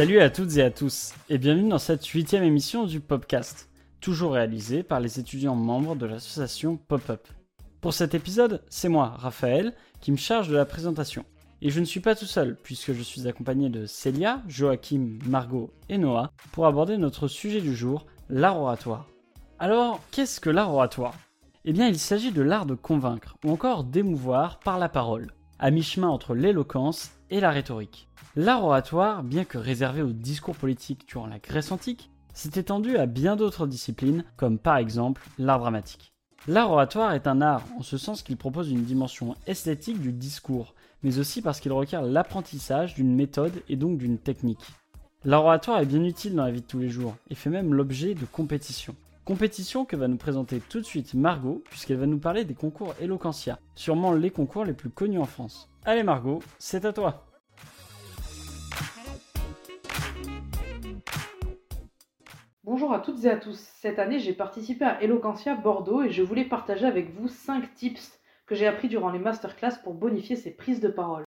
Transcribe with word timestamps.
Salut 0.00 0.20
à 0.20 0.30
toutes 0.30 0.56
et 0.56 0.62
à 0.62 0.70
tous, 0.70 1.12
et 1.28 1.36
bienvenue 1.36 1.68
dans 1.68 1.78
cette 1.78 2.06
huitième 2.06 2.42
émission 2.42 2.86
du 2.86 3.00
Popcast, 3.00 3.68
toujours 4.00 4.32
réalisée 4.32 4.82
par 4.82 4.98
les 4.98 5.20
étudiants 5.20 5.56
membres 5.56 5.94
de 5.94 6.06
l'association 6.06 6.78
Pop-Up. 6.78 7.28
Pour 7.82 7.92
cet 7.92 8.14
épisode, 8.14 8.62
c'est 8.70 8.88
moi, 8.88 9.14
Raphaël, 9.18 9.74
qui 10.00 10.10
me 10.10 10.16
charge 10.16 10.48
de 10.48 10.56
la 10.56 10.64
présentation. 10.64 11.26
Et 11.62 11.68
je 11.68 11.80
ne 11.80 11.84
suis 11.84 12.00
pas 12.00 12.14
tout 12.14 12.26
seul, 12.26 12.56
puisque 12.62 12.94
je 12.94 13.02
suis 13.02 13.28
accompagné 13.28 13.68
de 13.68 13.84
Célia, 13.84 14.42
Joachim, 14.48 15.18
Margot 15.26 15.70
et 15.90 15.98
Noah 15.98 16.32
pour 16.52 16.66
aborder 16.66 16.96
notre 16.96 17.28
sujet 17.28 17.60
du 17.60 17.76
jour, 17.76 18.06
l'art 18.30 18.58
oratoire. 18.58 19.08
Alors, 19.58 20.00
qu'est-ce 20.10 20.40
que 20.40 20.48
l'art 20.48 20.72
oratoire? 20.72 21.14
Eh 21.66 21.74
bien, 21.74 21.86
il 21.86 21.98
s'agit 21.98 22.32
de 22.32 22.40
l'art 22.40 22.64
de 22.64 22.74
convaincre, 22.74 23.36
ou 23.44 23.50
encore 23.50 23.84
d'émouvoir 23.84 24.58
par 24.60 24.78
la 24.78 24.88
parole, 24.88 25.34
à 25.58 25.70
mi-chemin 25.70 26.08
entre 26.08 26.34
l'éloquence 26.34 27.10
et 27.28 27.40
la 27.40 27.50
rhétorique. 27.50 28.08
L'art 28.36 28.64
oratoire, 28.64 29.22
bien 29.22 29.44
que 29.44 29.58
réservé 29.58 30.00
au 30.00 30.12
discours 30.12 30.56
politique 30.56 31.06
durant 31.06 31.26
la 31.26 31.40
Grèce 31.40 31.72
antique, 31.72 32.10
s'est 32.32 32.58
étendu 32.58 32.96
à 32.96 33.04
bien 33.04 33.36
d'autres 33.36 33.66
disciplines, 33.66 34.24
comme 34.38 34.58
par 34.58 34.78
exemple 34.78 35.28
l'art 35.36 35.58
dramatique. 35.58 36.14
L'art 36.48 36.70
oratoire 36.70 37.12
est 37.12 37.26
un 37.26 37.42
art 37.42 37.64
en 37.78 37.82
ce 37.82 37.98
sens 37.98 38.22
qu'il 38.22 38.38
propose 38.38 38.70
une 38.70 38.84
dimension 38.84 39.34
esthétique 39.46 40.00
du 40.00 40.12
discours, 40.12 40.74
mais 41.02 41.18
aussi 41.18 41.42
parce 41.42 41.60
qu'il 41.60 41.72
requiert 41.72 42.02
l'apprentissage 42.02 42.94
d'une 42.94 43.14
méthode 43.14 43.62
et 43.68 43.76
donc 43.76 43.98
d'une 43.98 44.18
technique. 44.18 44.64
L'art 45.24 45.44
oratoire 45.44 45.80
est 45.80 45.86
bien 45.86 46.02
utile 46.02 46.34
dans 46.34 46.44
la 46.44 46.50
vie 46.50 46.62
de 46.62 46.66
tous 46.66 46.78
les 46.78 46.88
jours 46.88 47.14
et 47.28 47.34
fait 47.34 47.50
même 47.50 47.74
l'objet 47.74 48.14
de 48.14 48.24
compétitions. 48.24 48.94
Compétition 49.24 49.84
que 49.84 49.96
va 49.96 50.08
nous 50.08 50.16
présenter 50.16 50.60
tout 50.60 50.80
de 50.80 50.84
suite 50.84 51.14
Margot, 51.14 51.62
puisqu'elle 51.70 51.98
va 51.98 52.06
nous 52.06 52.18
parler 52.18 52.44
des 52.44 52.54
concours 52.54 52.94
Eloquentia, 53.00 53.58
sûrement 53.74 54.12
les 54.12 54.30
concours 54.30 54.64
les 54.64 54.72
plus 54.72 54.90
connus 54.90 55.18
en 55.18 55.24
France. 55.24 55.68
Allez 55.84 56.02
Margot, 56.02 56.40
c'est 56.58 56.84
à 56.84 56.92
toi 56.92 57.26
Bonjour 62.64 62.92
à 62.92 63.00
toutes 63.00 63.24
et 63.24 63.30
à 63.30 63.36
tous. 63.36 63.58
Cette 63.80 63.98
année, 63.98 64.20
j'ai 64.20 64.32
participé 64.32 64.84
à 64.84 65.02
Eloquentia 65.02 65.54
Bordeaux 65.54 66.02
et 66.02 66.10
je 66.10 66.22
voulais 66.22 66.44
partager 66.44 66.86
avec 66.86 67.12
vous 67.12 67.28
5 67.28 67.74
tips 67.74 68.19
que 68.50 68.56
j'ai 68.56 68.66
appris 68.66 68.88
durant 68.88 69.10
les 69.10 69.20
masterclass 69.20 69.76
pour 69.84 69.94
bonifier 69.94 70.34
ses 70.34 70.50
prises 70.50 70.80
de 70.80 70.88
parole. 70.88 71.22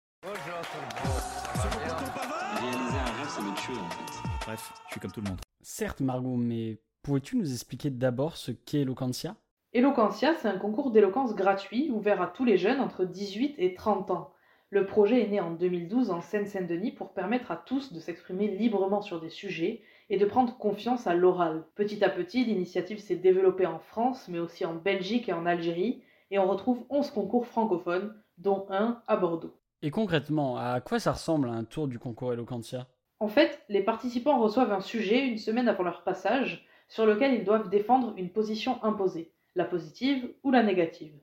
Bref, 4.45 4.73
je 4.85 4.91
suis 4.91 5.01
comme 5.01 5.11
tout 5.11 5.19
le 5.19 5.27
monde. 5.27 5.41
Certes 5.61 5.99
Margot, 5.99 6.37
mais 6.37 6.77
pourrais-tu 7.03 7.35
nous 7.35 7.51
expliquer 7.51 7.89
d'abord 7.89 8.37
ce 8.37 8.51
qu'est 8.51 8.83
Eloquentia? 8.83 9.35
Eloquentia, 9.73 10.33
c'est 10.35 10.47
un 10.47 10.57
concours 10.57 10.91
d'éloquence 10.91 11.35
gratuit 11.35 11.91
ouvert 11.91 12.21
à 12.21 12.27
tous 12.27 12.45
les 12.45 12.57
jeunes 12.57 12.79
entre 12.79 13.03
18 13.03 13.55
et 13.57 13.73
30 13.73 14.11
ans. 14.11 14.31
Le 14.69 14.85
projet 14.85 15.21
est 15.21 15.27
né 15.27 15.41
en 15.41 15.51
2012 15.51 16.11
en 16.11 16.21
Seine-Saint-Denis 16.21 16.93
pour 16.93 17.11
permettre 17.11 17.51
à 17.51 17.57
tous 17.57 17.91
de 17.91 17.99
s'exprimer 17.99 18.47
librement 18.47 19.01
sur 19.01 19.19
des 19.19 19.29
sujets 19.29 19.81
et 20.09 20.17
de 20.17 20.25
prendre 20.25 20.57
confiance 20.57 21.05
à 21.05 21.15
l'oral. 21.15 21.65
Petit 21.75 22.01
à 22.01 22.09
petit, 22.09 22.45
l'initiative 22.45 22.99
s'est 22.99 23.17
développée 23.17 23.65
en 23.65 23.79
France, 23.79 24.29
mais 24.29 24.39
aussi 24.39 24.63
en 24.63 24.73
Belgique 24.73 25.27
et 25.27 25.33
en 25.33 25.45
Algérie, 25.45 26.01
et 26.31 26.39
on 26.39 26.47
retrouve 26.47 26.85
11 26.89 27.11
concours 27.11 27.47
francophones, 27.47 28.13
dont 28.37 28.65
un 28.69 29.01
à 29.07 29.17
Bordeaux. 29.17 29.55
Et 29.81 29.91
concrètement, 29.91 30.57
à 30.57 30.81
quoi 30.81 30.99
ça 30.99 31.13
ressemble 31.13 31.49
un 31.49 31.63
tour 31.63 31.87
du 31.87 31.99
concours 31.99 32.33
Eloquentia? 32.33 32.87
En 33.19 33.27
fait, 33.27 33.63
les 33.69 33.83
participants 33.83 34.39
reçoivent 34.39 34.71
un 34.71 34.81
sujet 34.81 35.27
une 35.27 35.37
semaine 35.37 35.67
avant 35.67 35.83
leur 35.83 36.03
passage, 36.03 36.65
sur 36.87 37.05
lequel 37.05 37.33
ils 37.33 37.43
doivent 37.43 37.69
défendre 37.69 38.13
une 38.17 38.31
position 38.31 38.83
imposée, 38.83 39.33
la 39.55 39.65
positive 39.65 40.33
ou 40.43 40.51
la 40.51 40.63
négative. 40.63 41.19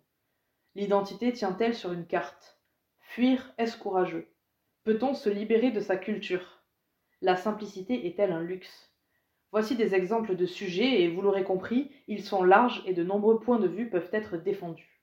L'identité 0.75 1.33
tient-elle 1.33 1.75
sur 1.75 1.93
une 1.93 2.07
carte? 2.07 2.59
Fuir 3.01 3.53
est-ce 3.59 3.79
courageux? 3.79 4.29
Peut-on 4.85 5.15
se 5.15 5.29
libérer 5.29 5.71
de 5.71 5.81
sa 5.81 5.97
culture? 5.97 6.63
La 7.23 7.37
simplicité 7.37 8.07
est-elle 8.07 8.33
un 8.33 8.43
luxe? 8.43 8.93
Voici 9.53 9.75
des 9.75 9.95
exemples 9.95 10.37
de 10.37 10.47
sujets, 10.47 11.03
et 11.03 11.09
vous 11.09 11.23
l'aurez 11.23 11.45
compris, 11.45 11.91
ils 12.09 12.23
sont 12.23 12.45
larges 12.45 12.83
et 12.85 12.93
de 12.93 13.03
nombreux 13.03 13.41
points 13.41 13.59
de 13.59 13.69
vue 13.69 13.89
peuvent 13.89 14.11
être 14.13 14.37
défendus. 14.37 14.96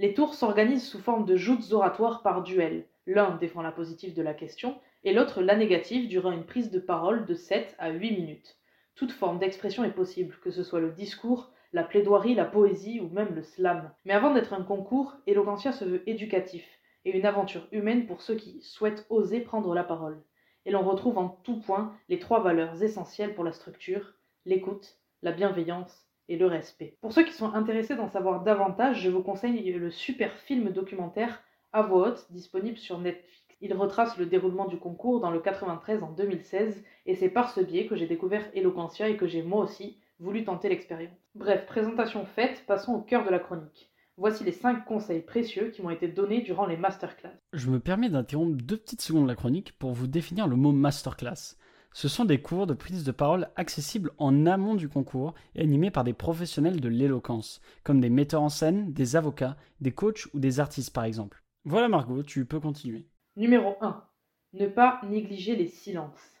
Les 0.00 0.14
tours 0.14 0.32
s'organisent 0.32 0.88
sous 0.88 0.98
forme 0.98 1.26
de 1.26 1.36
joutes 1.36 1.72
oratoires 1.72 2.22
par 2.22 2.42
duel. 2.42 2.86
L'un 3.06 3.36
défend 3.36 3.60
la 3.60 3.70
positive 3.70 4.14
de 4.14 4.22
la 4.22 4.32
question, 4.32 4.80
et 5.04 5.12
l'autre 5.12 5.42
la 5.42 5.56
négative 5.56 6.08
durant 6.08 6.32
une 6.32 6.46
prise 6.46 6.70
de 6.70 6.78
parole 6.78 7.26
de 7.26 7.34
7 7.34 7.76
à 7.78 7.90
8 7.90 8.10
minutes. 8.12 8.56
Toute 8.94 9.12
forme 9.12 9.38
d'expression 9.38 9.84
est 9.84 9.90
possible, 9.90 10.38
que 10.42 10.50
ce 10.50 10.62
soit 10.62 10.80
le 10.80 10.92
discours, 10.92 11.52
la 11.74 11.84
plaidoirie, 11.84 12.34
la 12.34 12.46
poésie 12.46 12.98
ou 12.98 13.10
même 13.10 13.34
le 13.34 13.42
slam. 13.42 13.92
Mais 14.06 14.14
avant 14.14 14.32
d'être 14.32 14.54
un 14.54 14.62
concours, 14.62 15.18
Eloquentia 15.26 15.70
se 15.70 15.84
veut 15.84 16.08
éducatif, 16.08 16.64
et 17.04 17.14
une 17.14 17.26
aventure 17.26 17.68
humaine 17.70 18.06
pour 18.06 18.22
ceux 18.22 18.36
qui 18.36 18.62
souhaitent 18.62 19.04
oser 19.10 19.40
prendre 19.40 19.74
la 19.74 19.84
parole 19.84 20.22
et 20.66 20.70
l'on 20.70 20.82
retrouve 20.82 21.18
en 21.18 21.28
tout 21.28 21.60
point 21.60 21.94
les 22.08 22.18
trois 22.18 22.40
valeurs 22.40 22.82
essentielles 22.82 23.34
pour 23.34 23.44
la 23.44 23.52
structure, 23.52 24.14
l'écoute, 24.44 24.98
la 25.22 25.32
bienveillance 25.32 26.09
et 26.30 26.36
le 26.36 26.46
respect. 26.46 26.96
Pour 27.02 27.12
ceux 27.12 27.24
qui 27.24 27.32
sont 27.32 27.52
intéressés 27.52 27.96
d'en 27.96 28.08
savoir 28.08 28.42
davantage, 28.42 29.02
je 29.02 29.10
vous 29.10 29.22
conseille 29.22 29.70
le 29.72 29.90
super 29.90 30.32
film 30.38 30.70
documentaire 30.70 31.42
À 31.72 31.82
voix 31.82 32.08
haute, 32.08 32.26
disponible 32.30 32.78
sur 32.78 32.98
Netflix. 32.98 33.26
Il 33.60 33.74
retrace 33.74 34.16
le 34.16 34.24
déroulement 34.24 34.66
du 34.66 34.78
concours 34.78 35.20
dans 35.20 35.30
le 35.30 35.40
93 35.40 36.02
en 36.02 36.12
2016, 36.12 36.82
et 37.04 37.14
c'est 37.14 37.28
par 37.28 37.50
ce 37.50 37.60
biais 37.60 37.86
que 37.86 37.96
j'ai 37.96 38.06
découvert 38.06 38.48
Eloquentia 38.54 39.08
et 39.08 39.16
que 39.16 39.26
j'ai 39.26 39.42
moi 39.42 39.62
aussi 39.64 39.98
voulu 40.18 40.44
tenter 40.44 40.68
l'expérience. 40.68 41.18
Bref, 41.34 41.66
présentation 41.66 42.24
faite, 42.24 42.64
passons 42.66 42.94
au 42.94 43.00
cœur 43.00 43.24
de 43.24 43.30
la 43.30 43.38
chronique. 43.38 43.90
Voici 44.16 44.44
les 44.44 44.52
5 44.52 44.84
conseils 44.84 45.22
précieux 45.22 45.70
qui 45.70 45.82
m'ont 45.82 45.90
été 45.90 46.06
donnés 46.06 46.42
durant 46.42 46.66
les 46.66 46.76
masterclass. 46.76 47.32
Je 47.54 47.70
me 47.70 47.80
permets 47.80 48.10
d'interrompre 48.10 48.56
deux 48.62 48.76
petites 48.76 49.00
secondes 49.00 49.26
la 49.26 49.34
chronique 49.34 49.72
pour 49.78 49.92
vous 49.92 50.06
définir 50.06 50.46
le 50.46 50.56
mot 50.56 50.72
masterclass. 50.72 51.56
Ce 51.92 52.06
sont 52.06 52.24
des 52.24 52.40
cours 52.40 52.68
de 52.68 52.74
prise 52.74 53.02
de 53.02 53.10
parole 53.10 53.48
accessibles 53.56 54.12
en 54.18 54.46
amont 54.46 54.76
du 54.76 54.88
concours 54.88 55.34
et 55.56 55.62
animés 55.62 55.90
par 55.90 56.04
des 56.04 56.12
professionnels 56.12 56.80
de 56.80 56.88
l'éloquence, 56.88 57.60
comme 57.82 58.00
des 58.00 58.10
metteurs 58.10 58.42
en 58.42 58.48
scène, 58.48 58.92
des 58.92 59.16
avocats, 59.16 59.56
des 59.80 59.90
coachs 59.90 60.26
ou 60.32 60.38
des 60.38 60.60
artistes 60.60 60.94
par 60.94 61.04
exemple. 61.04 61.42
Voilà 61.64 61.88
Margot, 61.88 62.22
tu 62.22 62.46
peux 62.46 62.60
continuer. 62.60 63.08
Numéro 63.36 63.74
1. 63.80 64.04
Ne 64.52 64.68
pas 64.68 65.00
négliger 65.08 65.56
les 65.56 65.66
silences. 65.66 66.40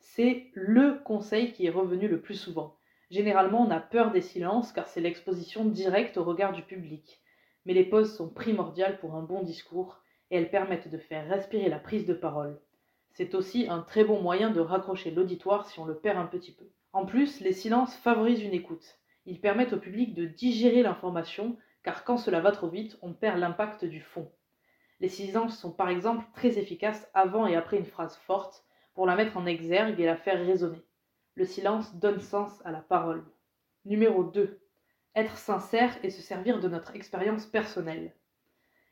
C'est 0.00 0.50
le 0.54 1.00
conseil 1.04 1.52
qui 1.52 1.66
est 1.66 1.70
revenu 1.70 2.08
le 2.08 2.20
plus 2.20 2.34
souvent. 2.34 2.76
Généralement, 3.10 3.64
on 3.66 3.70
a 3.70 3.80
peur 3.80 4.10
des 4.10 4.20
silences 4.20 4.72
car 4.72 4.88
c'est 4.88 5.00
l'exposition 5.00 5.64
directe 5.64 6.16
au 6.16 6.24
regard 6.24 6.52
du 6.52 6.62
public. 6.62 7.22
Mais 7.64 7.74
les 7.74 7.84
pauses 7.84 8.16
sont 8.16 8.28
primordiales 8.28 8.98
pour 8.98 9.14
un 9.14 9.22
bon 9.22 9.42
discours 9.44 10.02
et 10.30 10.36
elles 10.36 10.50
permettent 10.50 10.90
de 10.90 10.98
faire 10.98 11.28
respirer 11.28 11.68
la 11.68 11.78
prise 11.78 12.06
de 12.06 12.14
parole. 12.14 12.60
C'est 13.12 13.34
aussi 13.34 13.68
un 13.68 13.80
très 13.80 14.04
bon 14.04 14.20
moyen 14.20 14.50
de 14.50 14.60
raccrocher 14.60 15.10
l'auditoire 15.10 15.66
si 15.66 15.78
on 15.78 15.84
le 15.84 15.96
perd 15.96 16.18
un 16.18 16.26
petit 16.26 16.52
peu. 16.52 16.64
En 16.92 17.06
plus, 17.06 17.40
les 17.40 17.52
silences 17.52 17.96
favorisent 17.96 18.42
une 18.42 18.54
écoute. 18.54 18.98
Ils 19.26 19.40
permettent 19.40 19.72
au 19.72 19.78
public 19.78 20.14
de 20.14 20.26
digérer 20.26 20.82
l'information 20.82 21.56
car 21.82 22.04
quand 22.04 22.18
cela 22.18 22.40
va 22.40 22.52
trop 22.52 22.68
vite, 22.68 22.98
on 23.02 23.12
perd 23.12 23.38
l'impact 23.38 23.84
du 23.84 24.00
fond. 24.00 24.30
Les 25.00 25.08
silences 25.08 25.58
sont 25.58 25.72
par 25.72 25.88
exemple 25.88 26.26
très 26.34 26.58
efficaces 26.58 27.08
avant 27.14 27.46
et 27.46 27.56
après 27.56 27.78
une 27.78 27.86
phrase 27.86 28.16
forte 28.16 28.64
pour 28.94 29.06
la 29.06 29.16
mettre 29.16 29.36
en 29.36 29.46
exergue 29.46 29.98
et 29.98 30.04
la 30.04 30.16
faire 30.16 30.44
résonner. 30.44 30.82
Le 31.36 31.44
silence 31.44 31.94
donne 31.94 32.20
sens 32.20 32.60
à 32.64 32.70
la 32.70 32.80
parole. 32.80 33.24
Numéro 33.86 34.24
2. 34.24 34.60
Être 35.14 35.38
sincère 35.38 35.96
et 36.02 36.10
se 36.10 36.20
servir 36.20 36.60
de 36.60 36.68
notre 36.68 36.94
expérience 36.94 37.46
personnelle. 37.46 38.14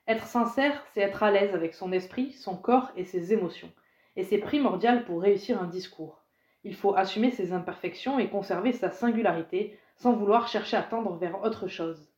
Être 0.07 0.27
sincère, 0.27 0.83
c'est 0.95 1.03
être 1.03 1.23
à 1.23 1.31
l'aise 1.31 1.55
avec 1.55 1.75
son 1.75 1.93
esprit, 1.93 2.33
son 2.33 2.57
corps 2.57 2.91
et 2.97 3.05
ses 3.05 3.35
émotions. 3.35 3.71
Et 4.17 4.25
c'est 4.25 4.39
primordial 4.39 5.05
pour 5.05 5.23
réussir 5.23 5.63
un 5.63 5.67
discours. 5.67 6.25
Il 6.65 6.75
faut 6.75 6.95
assumer 6.97 7.31
ses 7.31 7.53
imperfections 7.53 8.19
et 8.19 8.29
conserver 8.29 8.73
sa 8.73 8.91
singularité 8.91 9.79
sans 9.97 10.13
vouloir 10.13 10.49
chercher 10.49 10.77
à 10.77 10.83
tendre 10.83 11.17
vers 11.17 11.43
autre 11.43 11.69
chose. 11.69 12.09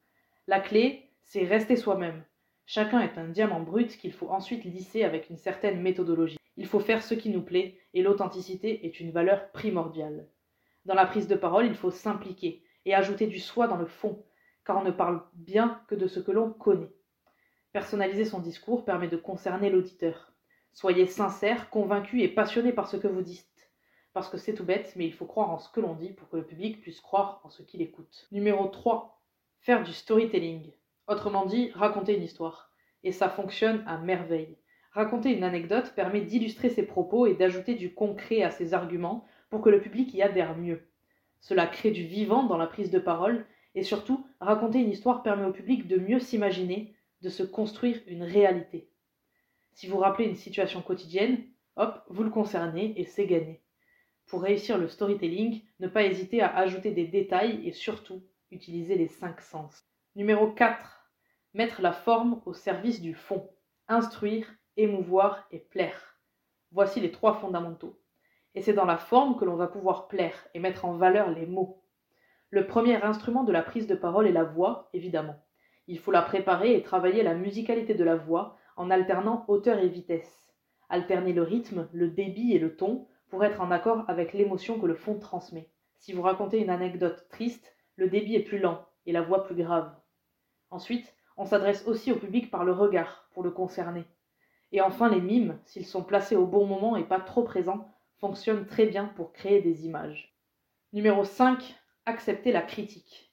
La 0.46 0.60
clé, 0.60 1.10
c'est 1.22 1.44
rester 1.44 1.76
soi-même. 1.76 2.24
Chacun 2.66 3.00
est 3.00 3.18
un 3.18 3.28
diamant 3.28 3.60
brut 3.60 3.96
qu'il 3.96 4.12
faut 4.12 4.28
ensuite 4.28 4.64
lisser 4.64 5.04
avec 5.04 5.28
une 5.28 5.36
certaine 5.36 5.80
méthodologie. 5.80 6.38
Il 6.56 6.66
faut 6.66 6.80
faire 6.80 7.02
ce 7.02 7.14
qui 7.14 7.30
nous 7.30 7.42
plaît, 7.42 7.78
et 7.94 8.02
l'authenticité 8.02 8.86
est 8.86 9.00
une 9.00 9.10
valeur 9.10 9.50
primordiale. 9.50 10.28
Dans 10.84 10.94
la 10.94 11.06
prise 11.06 11.28
de 11.28 11.34
parole, 11.34 11.66
il 11.66 11.74
faut 11.74 11.90
s'impliquer 11.90 12.62
et 12.84 12.94
ajouter 12.94 13.26
du 13.26 13.38
soi 13.38 13.66
dans 13.66 13.76
le 13.76 13.86
fond, 13.86 14.24
car 14.64 14.78
on 14.78 14.84
ne 14.84 14.90
parle 14.90 15.22
bien 15.34 15.82
que 15.88 15.94
de 15.94 16.06
ce 16.06 16.20
que 16.20 16.32
l'on 16.32 16.50
connaît. 16.50 16.92
Personnaliser 17.72 18.24
son 18.24 18.40
discours 18.40 18.84
permet 18.84 19.08
de 19.08 19.16
concerner 19.16 19.70
l'auditeur. 19.70 20.32
Soyez 20.72 21.06
sincère, 21.06 21.70
convaincu 21.70 22.22
et 22.22 22.28
passionné 22.28 22.72
par 22.72 22.88
ce 22.88 22.96
que 22.96 23.08
vous 23.08 23.22
dites. 23.22 23.46
Parce 24.12 24.28
que 24.28 24.38
c'est 24.38 24.54
tout 24.54 24.64
bête, 24.64 24.94
mais 24.96 25.06
il 25.06 25.12
faut 25.12 25.26
croire 25.26 25.50
en 25.50 25.58
ce 25.58 25.70
que 25.70 25.80
l'on 25.80 25.94
dit 25.94 26.12
pour 26.12 26.28
que 26.28 26.36
le 26.36 26.46
public 26.46 26.80
puisse 26.80 27.00
croire 27.00 27.40
en 27.44 27.50
ce 27.50 27.62
qu'il 27.62 27.82
écoute. 27.82 28.28
Numéro 28.32 28.66
3. 28.66 29.20
Faire 29.60 29.84
du 29.84 29.92
storytelling. 29.92 30.72
Autrement 31.06 31.46
dit, 31.46 31.70
raconter 31.74 32.16
une 32.16 32.22
histoire. 32.22 32.72
Et 33.02 33.12
ça 33.12 33.28
fonctionne 33.28 33.84
à 33.86 33.98
merveille. 33.98 34.58
Raconter 34.92 35.36
une 35.36 35.44
anecdote 35.44 35.92
permet 35.94 36.22
d'illustrer 36.22 36.70
ses 36.70 36.84
propos 36.84 37.26
et 37.26 37.34
d'ajouter 37.34 37.74
du 37.74 37.94
concret 37.94 38.42
à 38.42 38.50
ses 38.50 38.74
arguments 38.74 39.24
pour 39.48 39.60
que 39.62 39.70
le 39.70 39.80
public 39.80 40.12
y 40.14 40.22
adhère 40.22 40.56
mieux. 40.56 40.88
Cela 41.40 41.66
crée 41.66 41.90
du 41.92 42.04
vivant 42.04 42.44
dans 42.44 42.56
la 42.56 42.66
prise 42.66 42.90
de 42.90 42.98
parole 42.98 43.46
et 43.74 43.84
surtout, 43.84 44.26
raconter 44.40 44.80
une 44.80 44.90
histoire 44.90 45.22
permet 45.22 45.44
au 45.44 45.52
public 45.52 45.86
de 45.86 45.96
mieux 45.96 46.18
s'imaginer, 46.18 46.94
de 47.22 47.28
se 47.28 47.44
construire 47.44 48.00
une 48.08 48.24
réalité. 48.24 48.89
Si 49.72 49.88
vous 49.88 49.98
rappelez 49.98 50.28
une 50.28 50.36
situation 50.36 50.82
quotidienne, 50.82 51.44
hop, 51.76 52.02
vous 52.08 52.22
le 52.22 52.30
concernez 52.30 52.92
et 53.00 53.04
c'est 53.04 53.26
gagné. 53.26 53.62
Pour 54.26 54.42
réussir 54.42 54.78
le 54.78 54.88
storytelling, 54.88 55.62
ne 55.80 55.88
pas 55.88 56.04
hésiter 56.04 56.40
à 56.42 56.54
ajouter 56.56 56.92
des 56.92 57.06
détails 57.06 57.66
et 57.66 57.72
surtout 57.72 58.22
utiliser 58.50 58.96
les 58.96 59.08
cinq 59.08 59.40
sens. 59.40 59.84
Numéro 60.14 60.52
4. 60.52 61.10
Mettre 61.54 61.82
la 61.82 61.92
forme 61.92 62.40
au 62.46 62.54
service 62.54 63.00
du 63.00 63.14
fond. 63.14 63.48
Instruire, 63.88 64.46
émouvoir 64.76 65.46
et 65.50 65.58
plaire. 65.58 66.18
Voici 66.72 67.00
les 67.00 67.10
trois 67.10 67.34
fondamentaux. 67.34 67.98
Et 68.54 68.62
c'est 68.62 68.72
dans 68.72 68.84
la 68.84 68.98
forme 68.98 69.36
que 69.36 69.44
l'on 69.44 69.56
va 69.56 69.66
pouvoir 69.66 70.08
plaire 70.08 70.46
et 70.54 70.60
mettre 70.60 70.84
en 70.84 70.96
valeur 70.96 71.30
les 71.30 71.46
mots. 71.46 71.82
Le 72.50 72.66
premier 72.66 73.02
instrument 73.02 73.44
de 73.44 73.52
la 73.52 73.62
prise 73.62 73.86
de 73.86 73.94
parole 73.94 74.26
est 74.26 74.32
la 74.32 74.44
voix, 74.44 74.90
évidemment. 74.92 75.44
Il 75.86 75.98
faut 75.98 76.12
la 76.12 76.22
préparer 76.22 76.76
et 76.76 76.82
travailler 76.82 77.22
la 77.22 77.34
musicalité 77.34 77.94
de 77.94 78.04
la 78.04 78.16
voix 78.16 78.56
en 78.80 78.90
alternant 78.90 79.44
hauteur 79.46 79.78
et 79.78 79.88
vitesse. 79.88 80.54
Alterner 80.88 81.34
le 81.34 81.42
rythme, 81.42 81.86
le 81.92 82.08
débit 82.08 82.54
et 82.54 82.58
le 82.58 82.76
ton 82.76 83.06
pour 83.28 83.44
être 83.44 83.60
en 83.60 83.70
accord 83.70 84.06
avec 84.08 84.32
l'émotion 84.32 84.80
que 84.80 84.86
le 84.86 84.94
fond 84.94 85.18
transmet. 85.18 85.68
Si 85.98 86.14
vous 86.14 86.22
racontez 86.22 86.60
une 86.60 86.70
anecdote 86.70 87.26
triste, 87.28 87.76
le 87.96 88.08
débit 88.08 88.36
est 88.36 88.42
plus 88.42 88.58
lent 88.58 88.86
et 89.04 89.12
la 89.12 89.20
voix 89.20 89.44
plus 89.44 89.54
grave. 89.54 89.94
Ensuite, 90.70 91.14
on 91.36 91.44
s'adresse 91.44 91.86
aussi 91.86 92.10
au 92.10 92.16
public 92.16 92.50
par 92.50 92.64
le 92.64 92.72
regard 92.72 93.28
pour 93.34 93.42
le 93.42 93.50
concerner. 93.50 94.06
Et 94.72 94.80
enfin, 94.80 95.10
les 95.10 95.20
mimes, 95.20 95.58
s'ils 95.66 95.84
sont 95.84 96.02
placés 96.02 96.36
au 96.36 96.46
bon 96.46 96.64
moment 96.64 96.96
et 96.96 97.04
pas 97.04 97.20
trop 97.20 97.42
présents, 97.42 97.86
fonctionnent 98.18 98.64
très 98.64 98.86
bien 98.86 99.04
pour 99.14 99.34
créer 99.34 99.60
des 99.60 99.84
images. 99.84 100.34
Numéro 100.94 101.24
5. 101.24 101.76
Accepter 102.06 102.50
la 102.50 102.62
critique. 102.62 103.30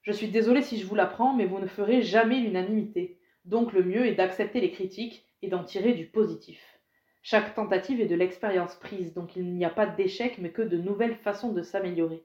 Je 0.00 0.12
suis 0.12 0.28
désolé 0.28 0.62
si 0.62 0.78
je 0.78 0.86
vous 0.86 0.94
l'apprends, 0.94 1.34
mais 1.34 1.44
vous 1.44 1.58
ne 1.58 1.66
ferez 1.66 2.00
jamais 2.00 2.40
l'unanimité. 2.40 3.19
Donc 3.44 3.72
le 3.72 3.82
mieux 3.82 4.06
est 4.06 4.14
d'accepter 4.14 4.60
les 4.60 4.70
critiques 4.70 5.26
et 5.42 5.48
d'en 5.48 5.64
tirer 5.64 5.94
du 5.94 6.06
positif. 6.06 6.78
Chaque 7.22 7.54
tentative 7.54 8.00
est 8.00 8.06
de 8.06 8.14
l'expérience 8.14 8.74
prise, 8.76 9.14
donc 9.14 9.36
il 9.36 9.54
n'y 9.54 9.64
a 9.64 9.70
pas 9.70 9.86
d'échec 9.86 10.38
mais 10.38 10.50
que 10.50 10.62
de 10.62 10.76
nouvelles 10.76 11.16
façons 11.16 11.52
de 11.52 11.62
s'améliorer. 11.62 12.24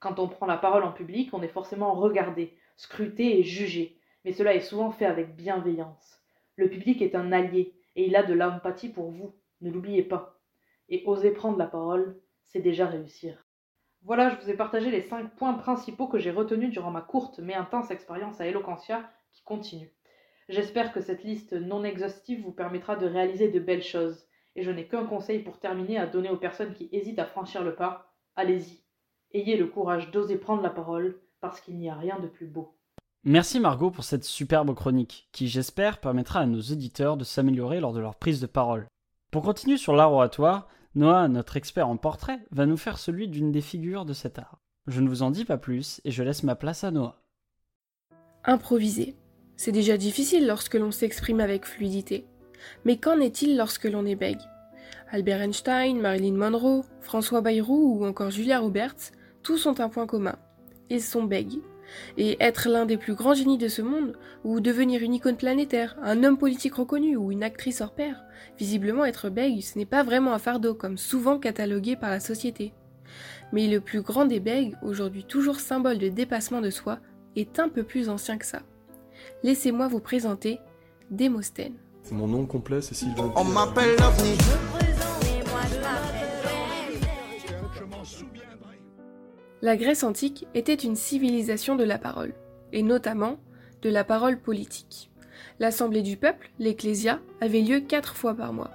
Quand 0.00 0.18
on 0.18 0.28
prend 0.28 0.46
la 0.46 0.56
parole 0.56 0.82
en 0.82 0.92
public, 0.92 1.30
on 1.32 1.42
est 1.42 1.48
forcément 1.48 1.94
regardé, 1.94 2.56
scruté 2.76 3.38
et 3.38 3.44
jugé, 3.44 3.96
mais 4.24 4.32
cela 4.32 4.54
est 4.54 4.60
souvent 4.60 4.90
fait 4.90 5.06
avec 5.06 5.36
bienveillance. 5.36 6.20
Le 6.56 6.68
public 6.68 7.02
est 7.02 7.14
un 7.14 7.32
allié, 7.32 7.72
et 7.94 8.06
il 8.06 8.16
a 8.16 8.22
de 8.22 8.34
l'empathie 8.34 8.88
pour 8.88 9.10
vous, 9.10 9.34
ne 9.60 9.70
l'oubliez 9.70 10.02
pas. 10.02 10.40
Et 10.88 11.02
oser 11.06 11.30
prendre 11.30 11.58
la 11.58 11.66
parole, 11.66 12.20
c'est 12.44 12.60
déjà 12.60 12.86
réussir. 12.86 13.46
Voilà, 14.02 14.30
je 14.30 14.44
vous 14.44 14.50
ai 14.50 14.56
partagé 14.56 14.90
les 14.90 15.02
cinq 15.02 15.34
points 15.36 15.54
principaux 15.54 16.08
que 16.08 16.18
j'ai 16.18 16.32
retenus 16.32 16.70
durant 16.70 16.90
ma 16.90 17.00
courte 17.00 17.38
mais 17.38 17.54
intense 17.54 17.92
expérience 17.92 18.40
à 18.40 18.46
Eloquentia 18.46 19.08
qui 19.30 19.42
continue. 19.44 19.92
J'espère 20.52 20.92
que 20.92 21.00
cette 21.00 21.24
liste 21.24 21.54
non 21.54 21.82
exhaustive 21.82 22.42
vous 22.42 22.52
permettra 22.52 22.94
de 22.94 23.06
réaliser 23.06 23.50
de 23.50 23.58
belles 23.58 23.82
choses, 23.82 24.26
et 24.54 24.62
je 24.62 24.70
n'ai 24.70 24.86
qu'un 24.86 25.06
conseil 25.06 25.38
pour 25.38 25.58
terminer 25.58 25.96
à 25.96 26.06
donner 26.06 26.28
aux 26.28 26.36
personnes 26.36 26.74
qui 26.74 26.90
hésitent 26.92 27.20
à 27.20 27.24
franchir 27.24 27.64
le 27.64 27.74
pas. 27.74 28.12
Allez-y. 28.36 28.82
Ayez 29.32 29.56
le 29.56 29.66
courage 29.66 30.10
d'oser 30.10 30.36
prendre 30.36 30.60
la 30.60 30.68
parole, 30.68 31.18
parce 31.40 31.62
qu'il 31.62 31.78
n'y 31.78 31.88
a 31.88 31.94
rien 31.94 32.20
de 32.20 32.26
plus 32.26 32.44
beau. 32.44 32.76
Merci 33.24 33.60
Margot 33.60 33.90
pour 33.90 34.04
cette 34.04 34.24
superbe 34.24 34.74
chronique, 34.74 35.30
qui 35.32 35.48
j'espère 35.48 36.00
permettra 36.00 36.40
à 36.40 36.46
nos 36.46 36.60
éditeurs 36.60 37.16
de 37.16 37.24
s'améliorer 37.24 37.80
lors 37.80 37.94
de 37.94 38.00
leur 38.00 38.16
prise 38.16 38.42
de 38.42 38.46
parole. 38.46 38.86
Pour 39.30 39.44
continuer 39.44 39.78
sur 39.78 39.94
l'art 39.94 40.12
oratoire, 40.12 40.68
Noah, 40.94 41.28
notre 41.28 41.56
expert 41.56 41.88
en 41.88 41.96
portrait, 41.96 42.40
va 42.50 42.66
nous 42.66 42.76
faire 42.76 42.98
celui 42.98 43.26
d'une 43.26 43.52
des 43.52 43.62
figures 43.62 44.04
de 44.04 44.12
cet 44.12 44.38
art. 44.38 44.58
Je 44.86 45.00
ne 45.00 45.08
vous 45.08 45.22
en 45.22 45.30
dis 45.30 45.46
pas 45.46 45.56
plus 45.56 46.02
et 46.04 46.10
je 46.10 46.22
laisse 46.22 46.42
ma 46.42 46.56
place 46.56 46.84
à 46.84 46.90
Noah. 46.90 47.22
Improviser. 48.44 49.16
C'est 49.64 49.70
déjà 49.70 49.96
difficile 49.96 50.48
lorsque 50.48 50.74
l'on 50.74 50.90
s'exprime 50.90 51.38
avec 51.38 51.66
fluidité. 51.66 52.26
Mais 52.84 52.96
qu'en 52.96 53.20
est-il 53.20 53.56
lorsque 53.56 53.84
l'on 53.84 54.04
est 54.04 54.16
bègue? 54.16 54.40
Albert 55.12 55.40
Einstein, 55.40 56.00
Marilyn 56.00 56.34
Monroe, 56.34 56.84
François 57.00 57.42
Bayrou 57.42 57.96
ou 57.96 58.04
encore 58.04 58.32
Julia 58.32 58.58
Roberts, 58.58 59.12
tous 59.44 59.66
ont 59.66 59.78
un 59.78 59.88
point 59.88 60.08
commun. 60.08 60.34
Ils 60.90 61.00
sont 61.00 61.22
bègues. 61.22 61.60
Et 62.16 62.42
être 62.42 62.68
l'un 62.68 62.86
des 62.86 62.96
plus 62.96 63.14
grands 63.14 63.34
génies 63.34 63.56
de 63.56 63.68
ce 63.68 63.82
monde, 63.82 64.18
ou 64.42 64.58
devenir 64.58 65.00
une 65.00 65.14
icône 65.14 65.36
planétaire, 65.36 65.96
un 66.02 66.24
homme 66.24 66.38
politique 66.38 66.74
reconnu 66.74 67.14
ou 67.14 67.30
une 67.30 67.44
actrice 67.44 67.82
hors 67.82 67.94
pair, 67.94 68.24
visiblement 68.58 69.04
être 69.04 69.30
bègue, 69.30 69.62
ce 69.62 69.78
n'est 69.78 69.86
pas 69.86 70.02
vraiment 70.02 70.34
un 70.34 70.40
fardeau 70.40 70.74
comme 70.74 70.98
souvent 70.98 71.38
catalogué 71.38 71.94
par 71.94 72.10
la 72.10 72.18
société. 72.18 72.72
Mais 73.52 73.68
le 73.68 73.80
plus 73.80 74.02
grand 74.02 74.24
des 74.24 74.40
bègues, 74.40 74.74
aujourd'hui 74.82 75.22
toujours 75.22 75.60
symbole 75.60 75.98
de 75.98 76.08
dépassement 76.08 76.62
de 76.62 76.70
soi, 76.70 76.98
est 77.36 77.60
un 77.60 77.68
peu 77.68 77.84
plus 77.84 78.08
ancien 78.08 78.38
que 78.38 78.46
ça. 78.46 78.62
Laissez-moi 79.44 79.88
vous 79.88 79.98
présenter 79.98 80.60
Démosthène. 81.10 81.74
Mon 82.12 82.28
nom 82.28 82.46
complet, 82.46 82.80
c'est 82.80 82.94
Sylvain. 82.94 83.32
On 83.34 83.42
m'appelle 83.42 83.96
l'OVNI. 83.98 84.38
La 89.60 89.76
Grèce 89.76 90.04
antique 90.04 90.46
était 90.54 90.74
une 90.74 90.94
civilisation 90.94 91.74
de 91.74 91.82
la 91.82 91.98
parole, 91.98 92.34
et 92.72 92.84
notamment 92.84 93.40
de 93.82 93.90
la 93.90 94.04
parole 94.04 94.40
politique. 94.40 95.10
L'assemblée 95.58 96.02
du 96.02 96.16
peuple, 96.16 96.52
l'ecclésia, 96.60 97.20
avait 97.40 97.62
lieu 97.62 97.80
quatre 97.80 98.14
fois 98.14 98.34
par 98.34 98.52
mois. 98.52 98.70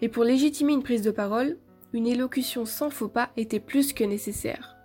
Et 0.00 0.08
pour 0.08 0.24
légitimer 0.24 0.72
une 0.72 0.82
prise 0.82 1.02
de 1.02 1.10
parole, 1.10 1.58
une 1.92 2.06
élocution 2.06 2.64
sans 2.64 2.88
faux 2.88 3.08
pas 3.08 3.28
était 3.36 3.60
plus 3.60 3.92
que 3.92 4.04
nécessaire. 4.04 4.76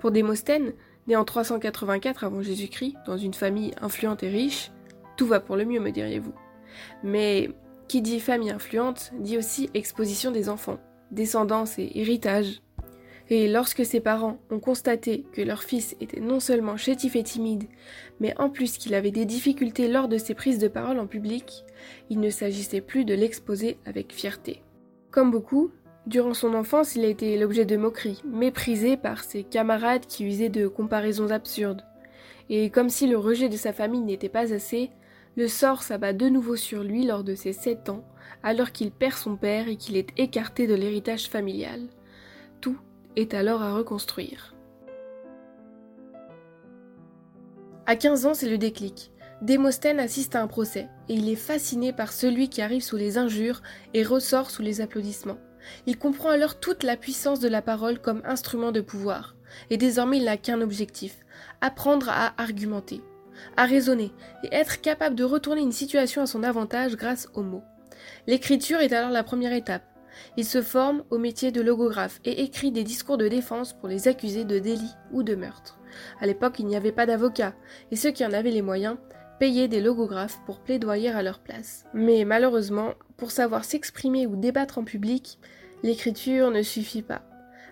Pour 0.00 0.10
Démosthène, 0.10 0.74
né 1.08 1.16
en 1.16 1.24
384 1.24 2.22
avant 2.22 2.42
Jésus-Christ, 2.42 2.94
dans 3.06 3.16
une 3.16 3.34
famille 3.34 3.72
influente 3.80 4.22
et 4.22 4.28
riche, 4.28 4.70
tout 5.16 5.26
va 5.26 5.40
pour 5.40 5.56
le 5.56 5.64
mieux, 5.64 5.80
me 5.80 5.90
diriez-vous. 5.90 6.34
Mais 7.02 7.50
qui 7.88 8.02
dit 8.02 8.20
famille 8.20 8.50
influente 8.50 9.12
dit 9.18 9.38
aussi 9.38 9.70
exposition 9.74 10.30
des 10.30 10.48
enfants, 10.48 10.78
descendance 11.10 11.78
et 11.78 11.90
héritage. 11.94 12.60
Et 13.30 13.48
lorsque 13.48 13.84
ses 13.84 14.00
parents 14.00 14.38
ont 14.50 14.60
constaté 14.60 15.24
que 15.32 15.42
leur 15.42 15.62
fils 15.62 15.96
était 16.00 16.20
non 16.20 16.40
seulement 16.40 16.76
chétif 16.76 17.16
et 17.16 17.22
timide, 17.22 17.64
mais 18.20 18.34
en 18.38 18.48
plus 18.48 18.78
qu'il 18.78 18.94
avait 18.94 19.10
des 19.10 19.26
difficultés 19.26 19.88
lors 19.88 20.08
de 20.08 20.16
ses 20.16 20.34
prises 20.34 20.58
de 20.58 20.68
parole 20.68 20.98
en 20.98 21.06
public, 21.06 21.64
il 22.08 22.20
ne 22.20 22.30
s'agissait 22.30 22.80
plus 22.80 23.04
de 23.04 23.14
l'exposer 23.14 23.76
avec 23.84 24.12
fierté. 24.12 24.62
Comme 25.10 25.30
beaucoup, 25.30 25.70
durant 26.08 26.32
son 26.32 26.54
enfance, 26.54 26.96
il 26.96 27.04
a 27.04 27.08
été 27.08 27.38
l'objet 27.38 27.66
de 27.66 27.76
moqueries, 27.76 28.22
méprisé 28.24 28.96
par 28.96 29.22
ses 29.22 29.44
camarades 29.44 30.06
qui 30.06 30.24
usaient 30.24 30.48
de 30.48 30.66
comparaisons 30.66 31.30
absurdes. 31.30 31.84
Et 32.48 32.70
comme 32.70 32.88
si 32.88 33.06
le 33.06 33.18
rejet 33.18 33.50
de 33.50 33.56
sa 33.56 33.74
famille 33.74 34.00
n'était 34.00 34.30
pas 34.30 34.54
assez, 34.54 34.90
le 35.36 35.48
sort 35.48 35.82
s'abat 35.82 36.14
de 36.14 36.28
nouveau 36.28 36.56
sur 36.56 36.82
lui 36.82 37.04
lors 37.04 37.24
de 37.24 37.34
ses 37.34 37.52
sept 37.52 37.90
ans, 37.90 38.04
alors 38.42 38.72
qu'il 38.72 38.90
perd 38.90 39.14
son 39.14 39.36
père 39.36 39.68
et 39.68 39.76
qu'il 39.76 39.96
est 39.96 40.08
écarté 40.18 40.66
de 40.66 40.74
l'héritage 40.74 41.28
familial. 41.28 41.82
Tout 42.62 42.78
est 43.16 43.34
alors 43.34 43.62
à 43.62 43.74
reconstruire. 43.74 44.54
À 47.84 47.96
15 47.96 48.26
ans, 48.26 48.34
c'est 48.34 48.50
le 48.50 48.58
déclic. 48.58 49.12
Démosthène 49.42 50.00
assiste 50.00 50.34
à 50.34 50.42
un 50.42 50.46
procès, 50.46 50.88
et 51.08 51.14
il 51.14 51.28
est 51.28 51.36
fasciné 51.36 51.92
par 51.92 52.12
celui 52.12 52.48
qui 52.48 52.62
arrive 52.62 52.82
sous 52.82 52.96
les 52.96 53.18
injures 53.18 53.62
et 53.94 54.02
ressort 54.02 54.50
sous 54.50 54.62
les 54.62 54.80
applaudissements. 54.80 55.38
Il 55.86 55.98
comprend 55.98 56.30
alors 56.30 56.60
toute 56.60 56.82
la 56.82 56.96
puissance 56.96 57.40
de 57.40 57.48
la 57.48 57.62
parole 57.62 57.98
comme 57.98 58.22
instrument 58.24 58.72
de 58.72 58.80
pouvoir, 58.80 59.34
et 59.70 59.76
désormais 59.76 60.18
il 60.18 60.24
n'a 60.24 60.36
qu'un 60.36 60.60
objectif, 60.60 61.18
apprendre 61.60 62.08
à 62.08 62.34
argumenter, 62.40 63.02
à 63.56 63.64
raisonner, 63.64 64.12
et 64.44 64.54
être 64.54 64.80
capable 64.80 65.16
de 65.16 65.24
retourner 65.24 65.62
une 65.62 65.72
situation 65.72 66.22
à 66.22 66.26
son 66.26 66.42
avantage 66.42 66.96
grâce 66.96 67.28
aux 67.34 67.42
mots. 67.42 67.64
L'écriture 68.26 68.80
est 68.80 68.92
alors 68.92 69.10
la 69.10 69.24
première 69.24 69.52
étape, 69.52 69.84
il 70.36 70.44
se 70.44 70.62
forme 70.62 71.04
au 71.10 71.18
métier 71.18 71.50
de 71.52 71.60
logographe 71.60 72.20
et 72.24 72.42
écrit 72.42 72.70
des 72.70 72.84
discours 72.84 73.18
de 73.18 73.28
défense 73.28 73.72
pour 73.72 73.88
les 73.88 74.08
accusés 74.08 74.44
de 74.44 74.58
délit 74.58 74.94
ou 75.12 75.22
de 75.22 75.34
meurtre. 75.34 75.78
À 76.20 76.26
l'époque, 76.26 76.58
il 76.58 76.66
n'y 76.66 76.76
avait 76.76 76.92
pas 76.92 77.06
d'avocat, 77.06 77.54
et 77.90 77.96
ceux 77.96 78.10
qui 78.10 78.24
en 78.24 78.32
avaient 78.32 78.50
les 78.50 78.62
moyens 78.62 78.96
payaient 79.38 79.68
des 79.68 79.80
logographes 79.80 80.40
pour 80.46 80.60
plaidoyer 80.60 81.10
à 81.10 81.22
leur 81.22 81.38
place. 81.38 81.84
Mais 81.94 82.24
malheureusement, 82.24 82.94
pour 83.16 83.30
savoir 83.30 83.64
s'exprimer 83.64 84.26
ou 84.26 84.36
débattre 84.36 84.78
en 84.78 84.84
public, 84.84 85.38
l'écriture 85.82 86.50
ne 86.50 86.62
suffit 86.62 87.02
pas. 87.02 87.22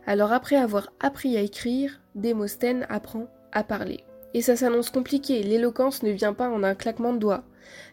Alors 0.06 0.32
après 0.32 0.56
avoir 0.56 0.90
appris 1.00 1.36
à 1.36 1.40
écrire, 1.40 2.00
Démosthène 2.14 2.86
apprend 2.88 3.26
à 3.52 3.64
parler. 3.64 4.04
Et 4.34 4.42
ça 4.42 4.56
s'annonce 4.56 4.90
compliqué, 4.90 5.42
l'éloquence 5.42 6.02
ne 6.02 6.10
vient 6.10 6.34
pas 6.34 6.48
en 6.48 6.62
un 6.62 6.74
claquement 6.74 7.12
de 7.12 7.18
doigts. 7.18 7.44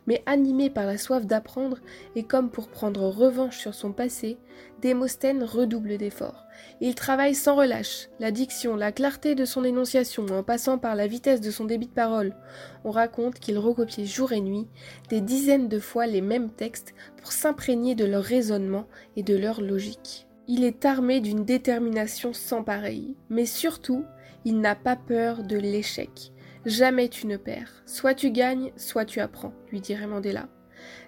Mais 0.07 0.21
animé 0.25 0.69
par 0.69 0.85
la 0.85 0.97
soif 0.97 1.25
d'apprendre 1.25 1.77
et 2.15 2.23
comme 2.23 2.49
pour 2.49 2.67
prendre 2.67 3.03
revanche 3.03 3.57
sur 3.57 3.73
son 3.73 3.91
passé, 3.91 4.37
Démosthène 4.81 5.43
redouble 5.43 5.97
d'efforts. 5.97 6.45
Il 6.81 6.93
travaille 6.93 7.35
sans 7.35 7.55
relâche, 7.55 8.09
la 8.19 8.31
diction, 8.31 8.75
la 8.75 8.91
clarté 8.91 9.33
de 9.33 9.45
son 9.45 9.63
énonciation, 9.63 10.25
en 10.25 10.43
passant 10.43 10.77
par 10.77 10.95
la 10.95 11.07
vitesse 11.07 11.39
de 11.39 11.51
son 11.51 11.65
débit 11.65 11.87
de 11.87 11.93
parole. 11.93 12.35
On 12.83 12.91
raconte 12.91 13.39
qu'il 13.39 13.57
recopiait 13.57 14.05
jour 14.05 14.33
et 14.33 14.41
nuit 14.41 14.67
des 15.09 15.21
dizaines 15.21 15.69
de 15.69 15.79
fois 15.79 16.05
les 16.05 16.21
mêmes 16.21 16.49
textes 16.49 16.93
pour 17.17 17.31
s'imprégner 17.31 17.95
de 17.95 18.05
leur 18.05 18.23
raisonnement 18.23 18.87
et 19.15 19.23
de 19.23 19.37
leur 19.37 19.61
logique. 19.61 20.27
Il 20.47 20.65
est 20.65 20.83
armé 20.83 21.21
d'une 21.21 21.45
détermination 21.45 22.33
sans 22.33 22.63
pareille, 22.63 23.15
mais 23.29 23.45
surtout, 23.45 24.03
il 24.43 24.59
n'a 24.59 24.75
pas 24.75 24.97
peur 24.97 25.43
de 25.43 25.55
l'échec. 25.55 26.32
Jamais 26.65 27.09
tu 27.09 27.27
ne 27.27 27.37
perds. 27.37 27.83
Soit 27.85 28.13
tu 28.13 28.31
gagnes, 28.31 28.71
soit 28.77 29.05
tu 29.05 29.19
apprends, 29.19 29.53
lui 29.71 29.81
dirait 29.81 30.07
Mandela. 30.07 30.47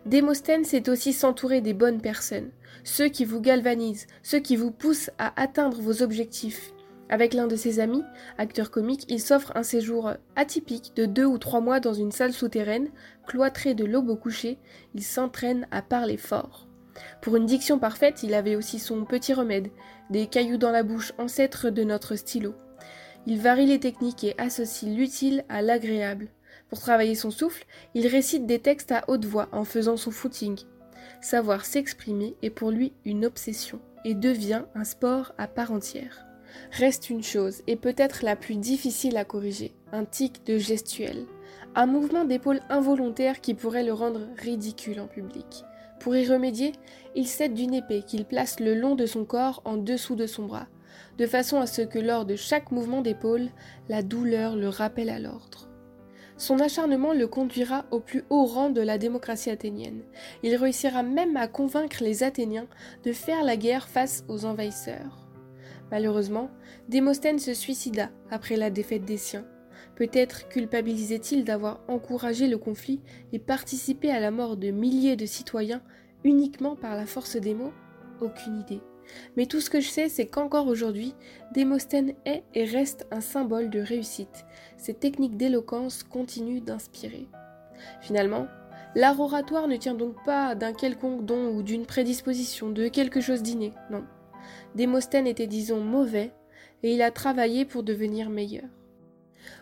Démosthène, 0.05 0.65
c'est 0.65 0.89
aussi 0.89 1.13
s'entourer 1.13 1.61
des 1.61 1.73
bonnes 1.73 2.01
personnes, 2.01 2.51
ceux 2.83 3.07
qui 3.07 3.25
vous 3.25 3.41
galvanisent, 3.41 4.07
ceux 4.21 4.39
qui 4.39 4.55
vous 4.55 4.71
poussent 4.71 5.11
à 5.17 5.39
atteindre 5.41 5.81
vos 5.81 6.01
objectifs. 6.01 6.73
Avec 7.07 7.33
l'un 7.33 7.47
de 7.47 7.55
ses 7.55 7.79
amis, 7.79 8.03
acteur 8.37 8.71
comique, 8.71 9.05
il 9.09 9.21
s'offre 9.21 9.51
un 9.55 9.63
séjour 9.63 10.11
atypique 10.35 10.93
de 10.95 11.05
deux 11.05 11.25
ou 11.25 11.37
trois 11.37 11.61
mois 11.61 11.79
dans 11.79 11.93
une 11.93 12.11
salle 12.11 12.33
souterraine, 12.33 12.89
cloîtrée 13.27 13.75
de 13.75 13.85
l'aube 13.85 14.09
au 14.09 14.15
coucher, 14.15 14.57
il 14.93 15.03
s'entraîne 15.03 15.67
à 15.71 15.81
parler 15.81 16.17
fort. 16.17 16.67
Pour 17.21 17.35
une 17.35 17.45
diction 17.45 17.79
parfaite, 17.79 18.23
il 18.23 18.33
avait 18.33 18.55
aussi 18.55 18.79
son 18.79 19.05
petit 19.05 19.33
remède, 19.33 19.69
des 20.09 20.27
cailloux 20.27 20.57
dans 20.57 20.71
la 20.71 20.83
bouche, 20.83 21.13
ancêtres 21.17 21.69
de 21.69 21.83
notre 21.83 22.15
stylo. 22.15 22.55
Il 23.27 23.39
varie 23.39 23.65
les 23.65 23.79
techniques 23.79 24.23
et 24.23 24.35
associe 24.37 24.91
l'utile 24.91 25.45
à 25.49 25.61
l'agréable. 25.61 26.29
Pour 26.69 26.79
travailler 26.79 27.15
son 27.15 27.31
souffle, 27.31 27.65
il 27.93 28.07
récite 28.07 28.45
des 28.45 28.59
textes 28.59 28.91
à 28.91 29.03
haute 29.07 29.25
voix 29.25 29.49
en 29.51 29.63
faisant 29.63 29.97
son 29.97 30.11
footing. 30.11 30.59
Savoir 31.21 31.65
s'exprimer 31.65 32.35
est 32.41 32.49
pour 32.49 32.69
lui 32.69 32.93
une 33.03 33.25
obsession 33.25 33.79
et 34.03 34.13
devient 34.13 34.63
un 34.75 34.83
sport 34.83 35.33
à 35.37 35.47
part 35.47 35.71
entière. 35.71 36.25
Reste 36.71 37.09
une 37.09 37.23
chose, 37.23 37.61
et 37.67 37.75
peut-être 37.75 38.23
la 38.23 38.35
plus 38.35 38.55
difficile 38.55 39.17
à 39.17 39.25
corriger, 39.25 39.73
un 39.91 40.05
tic 40.05 40.45
de 40.45 40.57
gestuel, 40.57 41.25
un 41.73 41.85
mouvement 41.85 42.25
d'épaule 42.25 42.61
involontaire 42.69 43.41
qui 43.41 43.53
pourrait 43.53 43.83
le 43.83 43.93
rendre 43.93 44.21
ridicule 44.37 44.99
en 44.99 45.07
public. 45.07 45.65
Pour 45.99 46.15
y 46.15 46.27
remédier, 46.27 46.73
il 47.15 47.27
s'aide 47.27 47.53
d'une 47.53 47.73
épée 47.73 48.03
qu'il 48.03 48.25
place 48.25 48.59
le 48.59 48.75
long 48.75 48.95
de 48.95 49.05
son 49.05 49.25
corps 49.25 49.61
en 49.65 49.77
dessous 49.77 50.15
de 50.15 50.27
son 50.27 50.45
bras, 50.45 50.67
de 51.17 51.25
façon 51.25 51.59
à 51.59 51.67
ce 51.67 51.81
que 51.81 51.99
lors 51.99 52.25
de 52.25 52.35
chaque 52.35 52.71
mouvement 52.71 53.01
d'épaule, 53.01 53.49
la 53.89 54.03
douleur 54.03 54.55
le 54.55 54.69
rappelle 54.69 55.09
à 55.09 55.19
l'ordre. 55.19 55.69
Son 56.37 56.59
acharnement 56.59 57.13
le 57.13 57.27
conduira 57.27 57.85
au 57.91 57.99
plus 58.01 58.23
haut 58.29 58.45
rang 58.45 58.69
de 58.69 58.81
la 58.81 58.97
démocratie 58.97 59.49
athénienne. 59.49 60.01
Il 60.43 60.55
réussira 60.55 61.01
même 61.01 61.37
à 61.37 61.47
convaincre 61.47 62.03
les 62.03 62.23
Athéniens 62.23 62.67
de 63.05 63.13
faire 63.13 63.43
la 63.43 63.55
guerre 63.55 63.87
face 63.87 64.25
aux 64.27 64.43
envahisseurs. 64.43 65.25
Malheureusement, 65.91 66.49
Démosthène 66.89 67.39
se 67.39 67.53
suicida 67.53 68.09
après 68.31 68.57
la 68.57 68.69
défaite 68.69 69.05
des 69.05 69.17
siens. 69.17 69.45
Peut-être 69.95 70.49
culpabilisait-il 70.49 71.45
d'avoir 71.45 71.79
encouragé 71.87 72.47
le 72.47 72.57
conflit 72.57 72.99
et 73.31 73.39
participé 73.39 74.11
à 74.11 74.19
la 74.19 74.31
mort 74.31 74.57
de 74.57 74.71
milliers 74.71 75.15
de 75.15 75.25
citoyens 75.25 75.81
uniquement 76.25 76.75
par 76.75 76.95
la 76.95 77.05
force 77.05 77.37
des 77.37 77.53
mots? 77.53 77.73
Aucune 78.19 78.59
idée. 78.59 78.81
Mais 79.37 79.45
tout 79.45 79.61
ce 79.61 79.69
que 79.69 79.79
je 79.79 79.89
sais, 79.89 80.09
c'est 80.09 80.25
qu'encore 80.25 80.67
aujourd'hui, 80.67 81.13
Démosthène 81.53 82.13
est 82.25 82.43
et 82.53 82.65
reste 82.65 83.07
un 83.11 83.21
symbole 83.21 83.69
de 83.69 83.79
réussite. 83.79 84.45
Ses 84.77 84.93
techniques 84.93 85.37
d'éloquence 85.37 86.03
continuent 86.03 86.61
d'inspirer. 86.61 87.27
Finalement, 88.01 88.47
l'art 88.95 89.19
oratoire 89.19 89.67
ne 89.67 89.77
tient 89.77 89.95
donc 89.95 90.23
pas 90.23 90.55
d'un 90.55 90.73
quelconque 90.73 91.25
don 91.25 91.49
ou 91.55 91.63
d'une 91.63 91.85
prédisposition, 91.85 92.69
de 92.69 92.87
quelque 92.87 93.21
chose 93.21 93.41
d'inné, 93.41 93.73
non. 93.89 94.03
Démosthène 94.75 95.27
était 95.27 95.47
disons 95.47 95.81
mauvais, 95.81 96.31
et 96.83 96.93
il 96.93 97.01
a 97.01 97.11
travaillé 97.11 97.65
pour 97.65 97.83
devenir 97.83 98.29
meilleur. 98.29 98.65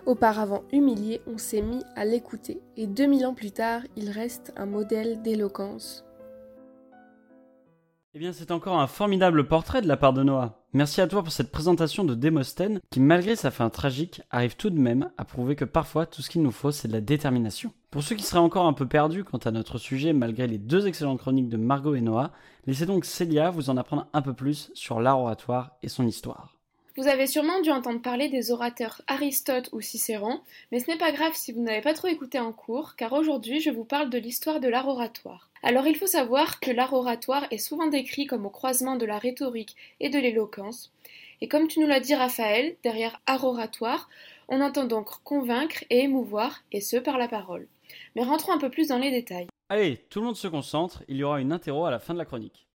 Auparavant 0.05 0.63
humilié, 0.71 1.21
on 1.27 1.37
s'est 1.37 1.61
mis 1.61 1.83
à 1.95 2.05
l'écouter, 2.05 2.61
et 2.77 2.87
2000 2.87 3.25
ans 3.25 3.33
plus 3.33 3.51
tard, 3.51 3.81
il 3.95 4.09
reste 4.09 4.53
un 4.55 4.65
modèle 4.65 5.21
d'éloquence. 5.21 6.05
Eh 8.15 8.19
bien, 8.19 8.31
c'est 8.31 8.51
encore 8.51 8.79
un 8.79 8.85
formidable 8.85 9.47
portrait 9.47 9.81
de 9.81 9.87
la 9.87 9.97
part 9.97 10.13
de 10.13 10.21
Noah. 10.21 10.61
Merci 10.73 11.01
à 11.01 11.07
toi 11.07 11.23
pour 11.23 11.31
cette 11.31 11.51
présentation 11.51 12.03
de 12.03 12.13
Démosthène, 12.13 12.79
qui, 12.91 12.99
malgré 12.99 13.35
sa 13.35 13.49
fin 13.49 13.71
tragique, 13.71 14.21
arrive 14.29 14.55
tout 14.55 14.69
de 14.69 14.77
même 14.77 15.09
à 15.17 15.25
prouver 15.25 15.55
que 15.55 15.65
parfois 15.65 16.05
tout 16.05 16.21
ce 16.21 16.29
qu'il 16.29 16.43
nous 16.43 16.51
faut, 16.51 16.69
c'est 16.69 16.87
de 16.87 16.93
la 16.93 17.01
détermination. 17.01 17.73
Pour 17.89 18.03
ceux 18.03 18.15
qui 18.15 18.21
seraient 18.21 18.37
encore 18.37 18.67
un 18.67 18.73
peu 18.73 18.87
perdus 18.87 19.23
quant 19.23 19.39
à 19.39 19.49
notre 19.49 19.79
sujet, 19.79 20.13
malgré 20.13 20.45
les 20.45 20.59
deux 20.59 20.85
excellentes 20.85 21.21
chroniques 21.21 21.49
de 21.49 21.57
Margot 21.57 21.95
et 21.95 22.01
Noah, 22.01 22.29
laissez 22.67 22.85
donc 22.85 23.05
Célia 23.05 23.49
vous 23.49 23.71
en 23.71 23.77
apprendre 23.77 24.05
un 24.13 24.21
peu 24.21 24.33
plus 24.33 24.69
sur 24.75 24.99
l'art 24.99 25.19
oratoire 25.19 25.71
et 25.81 25.89
son 25.89 26.05
histoire. 26.05 26.52
Vous 26.95 27.07
avez 27.07 27.25
sûrement 27.25 27.59
dû 27.61 27.71
entendre 27.71 28.03
parler 28.03 28.29
des 28.29 28.51
orateurs 28.51 29.01
Aristote 29.07 29.67
ou 29.71 29.81
Cicéron, 29.81 30.41
mais 30.71 30.79
ce 30.79 30.91
n'est 30.91 30.97
pas 30.97 31.11
grave 31.11 31.33
si 31.33 31.51
vous 31.51 31.61
n'avez 31.61 31.81
pas 31.81 31.95
trop 31.95 32.07
écouté 32.07 32.37
en 32.37 32.53
cours, 32.53 32.95
car 32.95 33.13
aujourd'hui 33.13 33.59
je 33.59 33.71
vous 33.71 33.83
parle 33.83 34.11
de 34.11 34.19
l'histoire 34.19 34.59
de 34.59 34.67
l'art 34.67 34.87
oratoire. 34.87 35.49
Alors 35.63 35.87
il 35.87 35.95
faut 35.95 36.05
savoir 36.05 36.59
que 36.59 36.69
l'art 36.69 36.93
oratoire 36.93 37.47
est 37.49 37.57
souvent 37.57 37.87
décrit 37.87 38.27
comme 38.27 38.45
au 38.45 38.51
croisement 38.51 38.95
de 38.95 39.07
la 39.07 39.17
rhétorique 39.17 39.75
et 40.01 40.09
de 40.09 40.19
l'éloquence, 40.19 40.93
et 41.41 41.47
comme 41.47 41.67
tu 41.67 41.79
nous 41.79 41.87
l'as 41.87 41.99
dit 41.99 42.13
Raphaël, 42.13 42.75
derrière 42.83 43.19
art 43.25 43.43
oratoire, 43.43 44.07
on 44.47 44.61
entend 44.61 44.85
donc 44.85 45.09
convaincre 45.23 45.83
et 45.89 46.03
émouvoir, 46.03 46.61
et 46.71 46.79
ce 46.79 46.97
par 46.97 47.17
la 47.17 47.27
parole. 47.27 47.67
Mais 48.15 48.23
rentrons 48.23 48.53
un 48.53 48.59
peu 48.59 48.69
plus 48.69 48.89
dans 48.89 48.99
les 48.99 49.09
détails. 49.09 49.47
Allez, 49.69 50.05
tout 50.11 50.19
le 50.19 50.27
monde 50.27 50.37
se 50.37 50.47
concentre, 50.47 51.03
il 51.07 51.17
y 51.17 51.23
aura 51.23 51.41
une 51.41 51.51
interro 51.51 51.85
à 51.85 51.91
la 51.91 51.99
fin 51.99 52.13
de 52.13 52.19
la 52.19 52.25
chronique. 52.25 52.67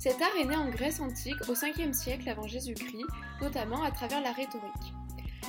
Cet 0.00 0.22
art 0.22 0.34
est 0.38 0.46
né 0.46 0.56
en 0.56 0.70
Grèce 0.70 0.98
antique 1.00 1.42
au 1.46 1.52
5e 1.52 1.92
siècle 1.92 2.26
avant 2.30 2.46
Jésus-Christ, 2.46 3.04
notamment 3.42 3.82
à 3.82 3.90
travers 3.90 4.22
la 4.22 4.32
rhétorique. 4.32 4.94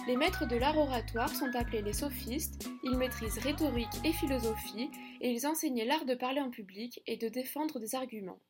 Les 0.07 0.17
maîtres 0.17 0.45
de 0.45 0.57
l'art 0.57 0.77
oratoire 0.77 1.33
sont 1.33 1.55
appelés 1.55 1.81
les 1.81 1.93
sophistes, 1.93 2.67
ils 2.83 2.97
maîtrisent 2.97 3.37
rhétorique 3.37 3.87
et 4.03 4.11
philosophie, 4.11 4.89
et 5.21 5.31
ils 5.31 5.47
enseignaient 5.47 5.85
l'art 5.85 6.03
de 6.03 6.15
parler 6.15 6.41
en 6.41 6.49
public 6.49 7.01
et 7.07 7.15
de 7.15 7.29
défendre 7.29 7.79
des 7.79 7.95
arguments. 7.95 8.41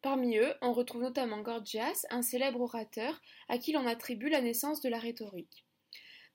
Parmi 0.00 0.38
eux, 0.38 0.54
on 0.62 0.72
retrouve 0.72 1.02
notamment 1.02 1.42
Gorgias, 1.42 2.06
un 2.08 2.22
célèbre 2.22 2.62
orateur 2.62 3.20
à 3.50 3.58
qui 3.58 3.72
l'on 3.72 3.86
attribue 3.86 4.30
la 4.30 4.40
naissance 4.40 4.80
de 4.80 4.88
la 4.88 4.98
rhétorique. 4.98 5.66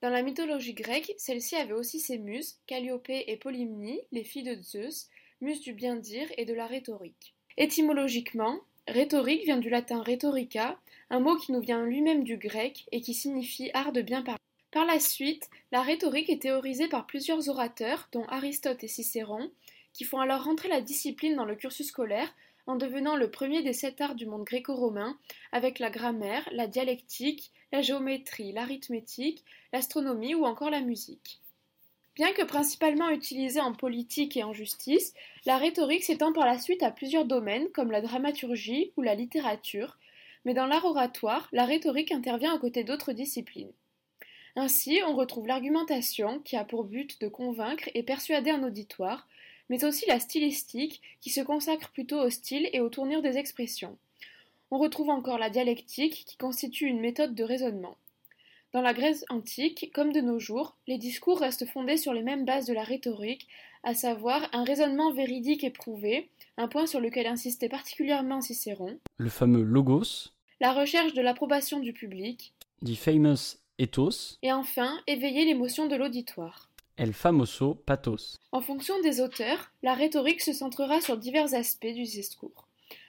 Dans 0.02 0.10
la 0.10 0.22
mythologie 0.22 0.74
grecque, 0.74 1.12
celle-ci 1.18 1.56
avait 1.56 1.72
aussi 1.72 1.98
ses 1.98 2.18
muses, 2.18 2.60
Calliope 2.68 3.10
et 3.10 3.36
Polymnie, 3.38 4.02
les 4.12 4.22
filles 4.22 4.56
de 4.56 4.62
Zeus, 4.62 5.08
muses 5.40 5.62
du 5.62 5.72
bien-dire 5.72 6.28
et 6.38 6.44
de 6.44 6.54
la 6.54 6.68
rhétorique. 6.68 7.34
Étymologiquement, 7.56 8.60
Rhétorique 8.86 9.44
vient 9.44 9.56
du 9.56 9.70
latin 9.70 10.02
rhetorica, 10.02 10.78
un 11.08 11.20
mot 11.20 11.36
qui 11.36 11.52
nous 11.52 11.60
vient 11.60 11.84
lui-même 11.86 12.22
du 12.22 12.36
grec 12.36 12.86
et 12.92 13.00
qui 13.00 13.14
signifie 13.14 13.70
art 13.72 13.92
de 13.92 14.02
bien 14.02 14.20
parler. 14.20 14.38
Par 14.72 14.84
la 14.84 15.00
suite, 15.00 15.48
la 15.72 15.80
rhétorique 15.80 16.28
est 16.28 16.42
théorisée 16.42 16.88
par 16.88 17.06
plusieurs 17.06 17.48
orateurs, 17.48 18.08
dont 18.12 18.26
Aristote 18.26 18.84
et 18.84 18.88
Cicéron, 18.88 19.50
qui 19.94 20.04
font 20.04 20.20
alors 20.20 20.44
rentrer 20.44 20.68
la 20.68 20.82
discipline 20.82 21.34
dans 21.34 21.46
le 21.46 21.56
cursus 21.56 21.86
scolaire 21.86 22.34
en 22.66 22.76
devenant 22.76 23.16
le 23.16 23.30
premier 23.30 23.62
des 23.62 23.72
sept 23.72 24.00
arts 24.02 24.16
du 24.16 24.26
monde 24.26 24.44
gréco-romain, 24.44 25.18
avec 25.52 25.78
la 25.78 25.90
grammaire, 25.90 26.46
la 26.52 26.66
dialectique, 26.66 27.52
la 27.72 27.80
géométrie, 27.80 28.52
l'arithmétique, 28.52 29.44
l'astronomie 29.72 30.34
ou 30.34 30.44
encore 30.44 30.70
la 30.70 30.80
musique. 30.80 31.40
Bien 32.14 32.32
que 32.32 32.42
principalement 32.42 33.10
utilisée 33.10 33.60
en 33.60 33.72
politique 33.72 34.36
et 34.36 34.44
en 34.44 34.52
justice, 34.52 35.14
la 35.46 35.58
rhétorique 35.58 36.04
s'étend 36.04 36.32
par 36.32 36.46
la 36.46 36.58
suite 36.58 36.84
à 36.84 36.92
plusieurs 36.92 37.24
domaines 37.24 37.68
comme 37.70 37.90
la 37.90 38.00
dramaturgie 38.00 38.92
ou 38.96 39.02
la 39.02 39.16
littérature, 39.16 39.98
mais 40.44 40.54
dans 40.54 40.66
l'art 40.66 40.84
oratoire, 40.84 41.48
la 41.50 41.64
rhétorique 41.64 42.12
intervient 42.12 42.54
aux 42.54 42.60
côtés 42.60 42.84
d'autres 42.84 43.12
disciplines. 43.12 43.72
Ainsi, 44.54 45.00
on 45.04 45.16
retrouve 45.16 45.48
l'argumentation 45.48 46.38
qui 46.38 46.56
a 46.56 46.64
pour 46.64 46.84
but 46.84 47.20
de 47.20 47.26
convaincre 47.26 47.90
et 47.94 48.04
persuader 48.04 48.50
un 48.50 48.62
auditoire, 48.62 49.26
mais 49.68 49.84
aussi 49.84 50.06
la 50.06 50.20
stylistique 50.20 51.02
qui 51.20 51.30
se 51.30 51.40
consacre 51.40 51.90
plutôt 51.90 52.20
au 52.20 52.30
style 52.30 52.68
et 52.72 52.80
aux 52.80 52.90
tournures 52.90 53.22
des 53.22 53.38
expressions. 53.38 53.98
On 54.70 54.78
retrouve 54.78 55.10
encore 55.10 55.38
la 55.38 55.50
dialectique 55.50 56.24
qui 56.26 56.36
constitue 56.36 56.86
une 56.86 57.00
méthode 57.00 57.34
de 57.34 57.42
raisonnement. 57.42 57.96
Dans 58.74 58.82
la 58.82 58.92
Grèce 58.92 59.24
antique, 59.30 59.92
comme 59.94 60.12
de 60.12 60.20
nos 60.20 60.40
jours, 60.40 60.74
les 60.88 60.98
discours 60.98 61.38
restent 61.38 61.64
fondés 61.64 61.96
sur 61.96 62.12
les 62.12 62.24
mêmes 62.24 62.44
bases 62.44 62.66
de 62.66 62.74
la 62.74 62.82
rhétorique, 62.82 63.46
à 63.84 63.94
savoir 63.94 64.48
un 64.52 64.64
raisonnement 64.64 65.12
véridique 65.12 65.62
et 65.62 65.70
prouvé, 65.70 66.28
un 66.56 66.66
point 66.66 66.88
sur 66.88 66.98
lequel 66.98 67.28
insistait 67.28 67.68
particulièrement 67.68 68.40
Cicéron, 68.40 68.98
Le 69.16 69.30
fameux 69.30 69.62
logos, 69.62 70.32
la 70.60 70.72
recherche 70.72 71.14
de 71.14 71.22
l'approbation 71.22 71.78
du 71.78 71.92
public, 71.92 72.52
dit 72.82 72.96
famous 72.96 73.58
ethos, 73.78 74.38
et 74.42 74.52
enfin 74.52 75.00
éveiller 75.06 75.44
l'émotion 75.44 75.86
de 75.86 75.94
l'auditoire. 75.94 76.68
el 76.96 77.12
famoso 77.12 77.76
pathos. 77.76 78.40
En 78.50 78.60
fonction 78.60 79.00
des 79.02 79.20
auteurs, 79.20 79.70
la 79.84 79.94
rhétorique 79.94 80.40
se 80.40 80.52
centrera 80.52 81.00
sur 81.00 81.16
divers 81.16 81.54
aspects 81.54 81.86
du 81.86 82.02
discours. 82.02 82.66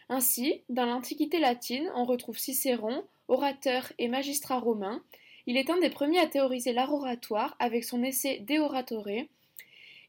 Ainsi, 0.10 0.62
dans 0.70 0.86
l'Antiquité 0.86 1.40
latine, 1.40 1.90
on 1.96 2.06
retrouve 2.06 2.38
Cicéron, 2.38 3.04
orateur 3.28 3.92
et 3.98 4.08
magistrat 4.08 4.60
romain. 4.60 5.02
Il 5.48 5.58
est 5.58 5.70
un 5.70 5.80
des 5.80 5.92
premiers 5.92 6.20
à 6.20 6.28
théoriser 6.28 6.74
l'art 6.74 6.94
oratoire 6.94 7.56
avec 7.60 7.84
son 7.84 8.02
essai 8.02 8.40
De 8.40 8.60
Oratore. 8.60 9.28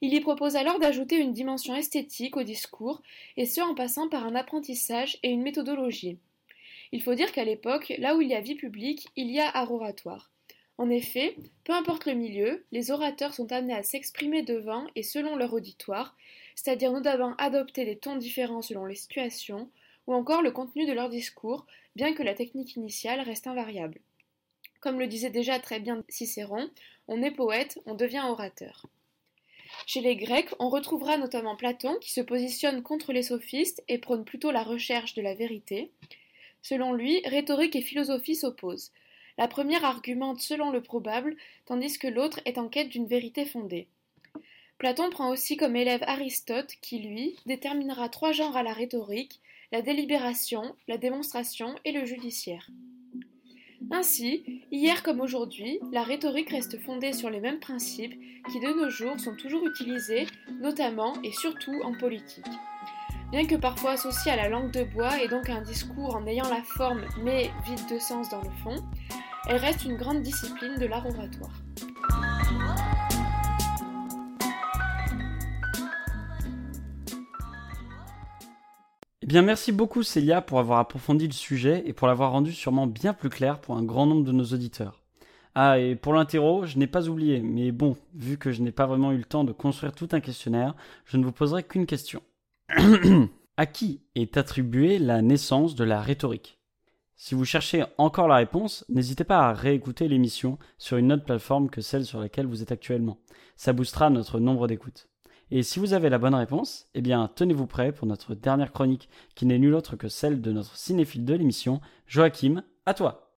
Il 0.01 0.15
y 0.15 0.21
propose 0.21 0.57
alors 0.57 0.79
d'ajouter 0.79 1.17
une 1.17 1.33
dimension 1.33 1.75
esthétique 1.75 2.37
au 2.37 2.43
discours, 2.43 3.03
et 3.37 3.45
ce 3.45 3.61
en 3.61 3.75
passant 3.75 4.09
par 4.09 4.25
un 4.25 4.35
apprentissage 4.35 5.19
et 5.23 5.31
une 5.31 5.43
méthodologie. 5.43 6.19
Il 6.93 7.03
faut 7.03 7.15
dire 7.15 7.33
qu'à 7.33 7.45
l'époque, 7.45 7.93
là 7.99 8.17
où 8.17 8.23
il 8.23 8.29
y 8.29 8.35
a 8.35 8.41
vie 8.41 8.55
publique, 8.55 9.09
il 9.17 9.31
y 9.31 9.41
a 9.41 9.49
art 9.49 9.73
oratoire. 9.73 10.31
En 10.79 10.89
effet, 10.89 11.37
peu 11.65 11.73
importe 11.73 12.07
le 12.07 12.15
milieu, 12.15 12.65
les 12.73 12.91
orateurs 12.91 13.35
sont 13.35 13.51
amenés 13.53 13.75
à 13.75 13.83
s'exprimer 13.83 14.43
devant 14.43 14.87
et 14.95 15.03
selon 15.03 15.37
leur 15.37 15.53
auditoire, 15.53 16.17
c'est-à-dire 16.55 16.93
notamment 16.93 17.35
adopter 17.37 17.85
des 17.85 17.97
tons 17.97 18.17
différents 18.17 18.63
selon 18.63 18.87
les 18.87 18.95
situations, 18.95 19.71
ou 20.07 20.15
encore 20.15 20.43
le 20.43 20.51
contenu 20.51 20.87
de 20.87 20.93
leur 20.93 21.09
discours, 21.09 21.67
bien 21.95 22.15
que 22.15 22.23
la 22.23 22.35
technique 22.35 22.77
initiale 22.77 23.21
reste 23.21 23.47
invariable. 23.47 24.01
Comme 24.87 25.01
le 25.01 25.09
disait 25.09 25.31
déjà 25.31 25.59
très 25.59 25.81
bien 25.81 26.05
Cicéron, 26.09 26.71
on 27.09 27.21
est 27.21 27.33
poète, 27.33 27.81
on 27.87 27.97
devient 27.97 28.23
orateur. 28.25 28.87
Chez 29.85 30.01
les 30.01 30.15
Grecs, 30.15 30.55
on 30.61 30.69
retrouvera 30.69 31.17
notamment 31.17 31.57
Platon 31.57 31.97
qui 32.01 32.13
se 32.13 32.21
positionne 32.21 32.85
contre 32.85 33.13
les 33.13 33.25
sophistes 33.25 33.83
et 33.89 33.99
prône 33.99 34.25
plutôt 34.25 34.53
la 34.53 34.63
recherche 34.63 35.15
de 35.15 35.23
la 35.23 35.35
vérité. 35.35 35.91
Selon 36.63 36.93
lui, 36.93 37.21
rhétorique 37.25 37.75
et 37.75 37.83
philosophie 37.83 38.37
s'opposent. 38.37 38.93
La 39.39 39.49
première 39.49 39.85
argumente 39.85 40.41
selon 40.41 40.71
le 40.71 40.83
probable, 40.83 41.37
tandis 41.65 41.99
que 41.99 42.07
l'autre 42.07 42.39
est 42.45 42.57
en 42.57 42.69
quête 42.69 42.91
d'une 42.91 43.09
vérité 43.09 43.45
fondée. 43.45 43.89
Platon 44.79 45.11
prend 45.11 45.31
aussi 45.31 45.57
comme 45.57 45.75
élève 45.75 46.05
Aristote, 46.07 46.77
qui, 46.81 47.01
lui, 47.01 47.35
déterminera 47.45 48.09
trois 48.09 48.31
genres 48.31 48.57
à 48.57 48.63
la 48.63 48.73
rhétorique, 48.73 49.41
la 49.73 49.83
délibération, 49.83 50.77
la 50.87 50.97
démonstration 50.97 51.75
et 51.85 51.91
le 51.91 52.05
judiciaire. 52.05 52.71
Ainsi, 53.91 54.63
hier 54.73 55.03
comme 55.03 55.21
aujourd'hui, 55.21 55.79
la 55.93 56.03
rhétorique 56.03 56.51
reste 56.51 56.81
fondée 56.81 57.13
sur 57.13 57.31
les 57.31 57.41
mêmes 57.41 57.61
principes 57.61 58.15
qui 58.51 58.61
de 58.61 58.81
nos 58.81 58.91
jours 58.91 59.19
sont 59.21 59.37
toujours 59.37 59.67
utilisés, 59.67 60.27
notamment 60.61 61.15
et 61.23 61.33
surtout 61.33 61.81
en 61.85 61.93
politique. 61.93 62.47
Bien 63.31 63.47
que 63.47 63.55
parfois 63.55 63.93
associée 63.93 64.33
à 64.33 64.37
la 64.37 64.49
langue 64.49 64.73
de 64.73 64.85
bois 64.85 65.23
et 65.23 65.29
donc 65.29 65.49
à 65.49 65.57
un 65.57 65.63
discours 65.63 66.17
en 66.17 66.27
ayant 66.27 66.49
la 66.49 66.63
forme 66.63 67.05
mais 67.23 67.51
vide 67.65 67.87
de 67.91 67.99
sens 67.99 68.29
dans 68.29 68.43
le 68.43 68.51
fond, 68.63 68.77
elle 69.49 69.57
reste 69.57 69.85
une 69.85 69.97
grande 69.97 70.23
discipline 70.23 70.77
de 70.79 70.87
l'art 70.87 71.07
oratoire. 71.07 71.55
Eh 79.27 79.29
bien, 79.29 79.43
merci 79.43 79.73
beaucoup 79.73 80.05
Célia 80.05 80.41
pour 80.41 80.61
avoir 80.61 80.79
approfondi 80.79 81.27
le 81.27 81.33
sujet 81.33 81.83
et 81.85 81.93
pour 81.93 82.07
l'avoir 82.07 82.31
rendu 82.31 82.53
sûrement 82.53 82.87
bien 82.87 83.13
plus 83.13 83.29
clair 83.29 83.61
pour 83.61 83.77
un 83.77 83.83
grand 83.83 84.07
nombre 84.07 84.23
de 84.23 84.31
nos 84.31 84.45
auditeurs. 84.45 85.03
Ah, 85.57 85.81
et 85.81 85.97
pour 85.97 86.13
l'interro, 86.13 86.65
je 86.65 86.79
n'ai 86.79 86.87
pas 86.87 87.09
oublié, 87.09 87.41
mais 87.41 87.73
bon, 87.73 87.97
vu 88.15 88.39
que 88.39 88.53
je 88.53 88.63
n'ai 88.63 88.71
pas 88.71 88.87
vraiment 88.87 89.11
eu 89.11 89.17
le 89.17 89.25
temps 89.25 89.43
de 89.43 89.51
construire 89.51 89.93
tout 89.95 90.09
un 90.13 90.21
questionnaire, 90.21 90.77
je 91.07 91.17
ne 91.17 91.25
vous 91.25 91.33
poserai 91.33 91.65
qu'une 91.65 91.87
question. 91.87 92.23
à 93.57 93.67
qui 93.67 94.01
est 94.15 94.37
attribuée 94.37 95.01
la 95.01 95.23
naissance 95.23 95.75
de 95.75 95.83
la 95.83 96.01
rhétorique? 96.01 96.61
Si 97.17 97.35
vous 97.35 97.45
cherchez 97.45 97.85
encore 97.99 98.29
la 98.29 98.37
réponse, 98.37 98.85
n'hésitez 98.89 99.25
pas 99.25 99.49
à 99.49 99.55
réécouter 99.55 100.07
l'émission 100.07 100.57
sur 100.79 100.99
une 100.99 101.13
autre 101.13 101.25
plateforme 101.25 101.69
que 101.69 101.81
celle 101.81 102.05
sur 102.05 102.21
laquelle 102.21 102.47
vous 102.47 102.63
êtes 102.63 102.71
actuellement. 102.71 103.19
Ça 103.57 103.73
boostera 103.73 104.09
notre 104.09 104.39
nombre 104.39 104.69
d'écoutes. 104.69 105.09
Et 105.53 105.63
si 105.63 105.79
vous 105.79 105.93
avez 105.93 106.09
la 106.09 106.19
bonne 106.19 106.35
réponse, 106.35 106.89
eh 106.95 107.01
bien 107.01 107.31
tenez-vous 107.33 107.67
prêt 107.67 107.93
pour 107.93 108.09
notre 108.09 108.35
dernière 108.35 108.73
chronique 108.73 109.09
qui 109.37 109.47
n'est 109.47 109.59
nulle 109.59 109.75
autre 109.75 109.95
que 109.95 110.09
celle 110.09 110.41
de 110.41 110.51
notre 110.51 110.77
cinéphile 110.77 111.25
de 111.25 111.35
l'émission, 111.35 111.81
Joachim, 112.09 112.65
à 112.85 112.95
toi. 112.95 113.31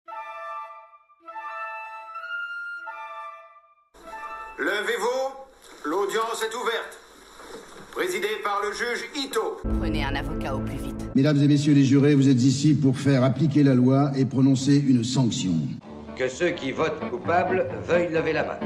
Levez-vous, 4.58 5.90
l'audience 5.90 6.44
est 6.44 6.56
ouverte. 6.56 6.98
Présidée 7.92 8.38
par 8.42 8.62
le 8.64 8.72
juge 8.72 9.10
Ito. 9.14 9.58
Prenez 9.80 10.06
un 10.06 10.16
avocat 10.16 10.56
au 10.56 10.60
plus 10.60 10.78
vite. 10.78 11.10
Mesdames 11.14 11.38
et 11.38 11.48
messieurs 11.48 11.74
les 11.74 11.84
jurés, 11.84 12.16
vous 12.16 12.30
êtes 12.30 12.42
ici 12.42 12.74
pour 12.74 12.98
faire 12.98 13.24
appliquer 13.24 13.64
la 13.64 13.76
loi 13.76 14.12
et 14.16 14.26
prononcer 14.26 14.78
une 14.78 15.04
sanction. 15.04 15.52
Que 16.16 16.30
ceux 16.30 16.52
qui 16.52 16.72
votent 16.72 17.10
coupables 17.10 17.68
veuillent 17.86 18.14
lever 18.14 18.34
la 18.34 18.44
main. 18.46 18.60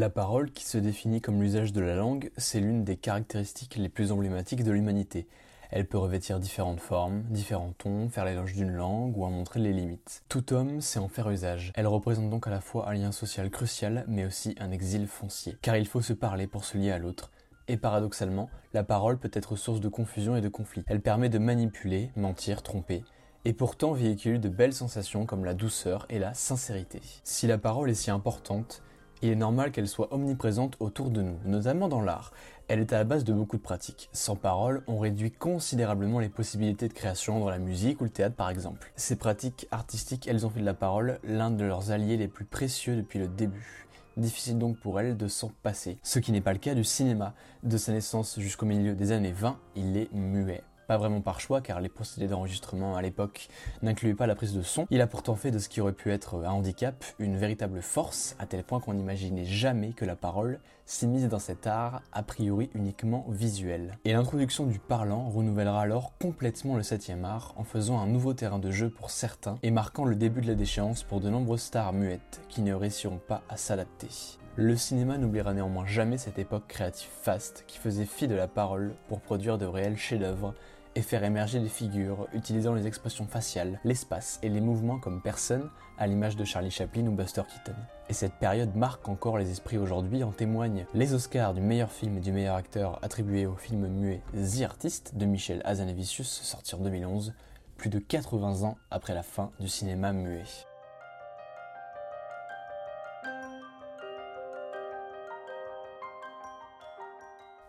La 0.00 0.08
parole, 0.08 0.50
qui 0.50 0.64
se 0.64 0.78
définit 0.78 1.20
comme 1.20 1.42
l'usage 1.42 1.74
de 1.74 1.80
la 1.82 1.94
langue, 1.94 2.30
c'est 2.38 2.58
l'une 2.58 2.84
des 2.84 2.96
caractéristiques 2.96 3.76
les 3.76 3.90
plus 3.90 4.12
emblématiques 4.12 4.64
de 4.64 4.70
l'humanité. 4.70 5.26
Elle 5.70 5.86
peut 5.86 5.98
revêtir 5.98 6.40
différentes 6.40 6.80
formes, 6.80 7.24
différents 7.24 7.74
tons, 7.76 8.08
faire 8.08 8.24
l'éloge 8.24 8.54
d'une 8.54 8.72
langue 8.72 9.14
ou 9.18 9.26
en 9.26 9.30
montrer 9.30 9.60
les 9.60 9.74
limites. 9.74 10.22
Tout 10.30 10.54
homme 10.54 10.80
sait 10.80 11.00
en 11.00 11.08
faire 11.08 11.28
usage. 11.28 11.70
Elle 11.74 11.86
représente 11.86 12.30
donc 12.30 12.46
à 12.46 12.50
la 12.50 12.62
fois 12.62 12.88
un 12.88 12.94
lien 12.94 13.12
social 13.12 13.50
crucial, 13.50 14.06
mais 14.08 14.24
aussi 14.24 14.54
un 14.58 14.70
exil 14.70 15.06
foncier. 15.06 15.58
Car 15.60 15.76
il 15.76 15.86
faut 15.86 16.00
se 16.00 16.14
parler 16.14 16.46
pour 16.46 16.64
se 16.64 16.78
lier 16.78 16.92
à 16.92 16.98
l'autre. 16.98 17.30
Et 17.68 17.76
paradoxalement, 17.76 18.48
la 18.72 18.84
parole 18.84 19.18
peut 19.18 19.30
être 19.34 19.54
source 19.54 19.80
de 19.80 19.88
confusion 19.88 20.34
et 20.34 20.40
de 20.40 20.48
conflit. 20.48 20.82
Elle 20.86 21.02
permet 21.02 21.28
de 21.28 21.38
manipuler, 21.38 22.10
mentir, 22.16 22.62
tromper, 22.62 23.04
et 23.44 23.52
pourtant 23.52 23.92
véhicule 23.92 24.40
de 24.40 24.48
belles 24.48 24.72
sensations 24.72 25.26
comme 25.26 25.44
la 25.44 25.52
douceur 25.52 26.06
et 26.08 26.18
la 26.18 26.32
sincérité. 26.32 27.02
Si 27.22 27.46
la 27.46 27.58
parole 27.58 27.90
est 27.90 27.94
si 27.94 28.10
importante, 28.10 28.82
il 29.22 29.30
est 29.30 29.36
normal 29.36 29.70
qu'elle 29.70 29.88
soit 29.88 30.12
omniprésente 30.12 30.76
autour 30.80 31.10
de 31.10 31.22
nous, 31.22 31.38
notamment 31.44 31.88
dans 31.88 32.00
l'art. 32.00 32.32
Elle 32.68 32.80
est 32.80 32.92
à 32.92 32.98
la 32.98 33.04
base 33.04 33.24
de 33.24 33.32
beaucoup 33.32 33.56
de 33.56 33.62
pratiques. 33.62 34.08
Sans 34.12 34.36
parole, 34.36 34.82
on 34.86 34.98
réduit 34.98 35.32
considérablement 35.32 36.20
les 36.20 36.28
possibilités 36.28 36.88
de 36.88 36.92
création 36.92 37.40
dans 37.40 37.50
la 37.50 37.58
musique 37.58 38.00
ou 38.00 38.04
le 38.04 38.10
théâtre 38.10 38.36
par 38.36 38.48
exemple. 38.48 38.92
Ces 38.96 39.16
pratiques 39.16 39.66
artistiques, 39.70 40.28
elles 40.28 40.46
ont 40.46 40.50
fait 40.50 40.60
de 40.60 40.64
la 40.64 40.74
parole 40.74 41.18
l'un 41.24 41.50
de 41.50 41.64
leurs 41.64 41.90
alliés 41.90 42.16
les 42.16 42.28
plus 42.28 42.44
précieux 42.44 42.96
depuis 42.96 43.18
le 43.18 43.28
début. 43.28 43.86
Difficile 44.16 44.58
donc 44.58 44.78
pour 44.78 45.00
elles 45.00 45.16
de 45.16 45.28
s'en 45.28 45.50
passer. 45.62 45.98
Ce 46.02 46.18
qui 46.18 46.32
n'est 46.32 46.40
pas 46.40 46.52
le 46.52 46.58
cas 46.58 46.74
du 46.74 46.84
cinéma. 46.84 47.34
De 47.62 47.76
sa 47.76 47.92
naissance 47.92 48.38
jusqu'au 48.38 48.66
milieu 48.66 48.94
des 48.94 49.12
années 49.12 49.32
20, 49.32 49.58
il 49.76 49.96
est 49.96 50.12
muet. 50.12 50.62
Pas 50.90 50.98
vraiment 50.98 51.20
par 51.20 51.38
choix 51.38 51.60
car 51.60 51.80
les 51.80 51.88
procédés 51.88 52.26
d'enregistrement 52.26 52.96
à 52.96 53.00
l'époque 53.00 53.46
n'incluaient 53.80 54.12
pas 54.12 54.26
la 54.26 54.34
prise 54.34 54.54
de 54.54 54.62
son. 54.62 54.88
Il 54.90 55.00
a 55.00 55.06
pourtant 55.06 55.36
fait 55.36 55.52
de 55.52 55.60
ce 55.60 55.68
qui 55.68 55.80
aurait 55.80 55.92
pu 55.92 56.10
être 56.10 56.44
un 56.44 56.50
handicap 56.50 57.04
une 57.20 57.36
véritable 57.36 57.80
force 57.80 58.34
à 58.40 58.46
tel 58.46 58.64
point 58.64 58.80
qu'on 58.80 58.94
n'imaginait 58.94 59.44
jamais 59.44 59.92
que 59.92 60.04
la 60.04 60.16
parole 60.16 60.58
s'immisce 60.86 61.28
dans 61.28 61.38
cet 61.38 61.68
art 61.68 62.02
a 62.10 62.24
priori 62.24 62.70
uniquement 62.74 63.24
visuel. 63.28 63.98
Et 64.04 64.12
l'introduction 64.12 64.66
du 64.66 64.80
parlant 64.80 65.28
renouvellera 65.28 65.80
alors 65.80 66.10
complètement 66.18 66.74
le 66.74 66.82
7 66.82 67.12
art 67.22 67.54
en 67.56 67.62
faisant 67.62 68.00
un 68.00 68.08
nouveau 68.08 68.34
terrain 68.34 68.58
de 68.58 68.72
jeu 68.72 68.90
pour 68.90 69.10
certains 69.10 69.60
et 69.62 69.70
marquant 69.70 70.04
le 70.04 70.16
début 70.16 70.40
de 70.40 70.48
la 70.48 70.56
déchéance 70.56 71.04
pour 71.04 71.20
de 71.20 71.30
nombreuses 71.30 71.60
stars 71.60 71.92
muettes 71.92 72.40
qui 72.48 72.62
ne 72.62 72.74
réussiront 72.74 73.20
pas 73.28 73.42
à 73.48 73.56
s'adapter. 73.56 74.08
Le 74.56 74.74
cinéma 74.76 75.16
n'oubliera 75.16 75.54
néanmoins 75.54 75.86
jamais 75.86 76.18
cette 76.18 76.40
époque 76.40 76.66
créative 76.66 77.08
faste 77.22 77.62
qui 77.68 77.78
faisait 77.78 78.04
fi 78.04 78.26
de 78.26 78.34
la 78.34 78.48
parole 78.48 78.96
pour 79.06 79.20
produire 79.20 79.56
de 79.56 79.66
réels 79.66 79.96
chefs-d'œuvre 79.96 80.54
et 80.94 81.02
faire 81.02 81.24
émerger 81.24 81.60
des 81.60 81.68
figures 81.68 82.26
utilisant 82.32 82.74
les 82.74 82.86
expressions 82.86 83.26
faciales, 83.26 83.80
l'espace 83.84 84.38
et 84.42 84.48
les 84.48 84.60
mouvements 84.60 84.98
comme 84.98 85.22
personne, 85.22 85.70
à 85.98 86.06
l'image 86.06 86.36
de 86.36 86.44
Charlie 86.44 86.70
Chaplin 86.70 87.06
ou 87.06 87.12
Buster 87.12 87.42
Keaton. 87.48 87.78
Et 88.08 88.12
cette 88.12 88.34
période 88.34 88.74
marque 88.74 89.08
encore 89.08 89.38
les 89.38 89.50
esprits 89.50 89.78
aujourd'hui, 89.78 90.24
en 90.24 90.32
témoignent 90.32 90.86
les 90.94 91.14
Oscars 91.14 91.54
du 91.54 91.60
meilleur 91.60 91.92
film 91.92 92.18
et 92.18 92.20
du 92.20 92.32
meilleur 92.32 92.56
acteur 92.56 92.98
attribués 93.02 93.46
au 93.46 93.54
film 93.54 93.86
muet 93.86 94.22
The 94.34 94.62
Artist 94.62 95.16
de 95.16 95.26
Michel 95.26 95.62
Hazanavicius, 95.64 96.28
sorti 96.42 96.74
en 96.74 96.78
2011, 96.78 97.34
plus 97.76 97.90
de 97.90 97.98
80 97.98 98.62
ans 98.66 98.78
après 98.90 99.14
la 99.14 99.22
fin 99.22 99.50
du 99.60 99.68
cinéma 99.68 100.12
muet. 100.12 100.44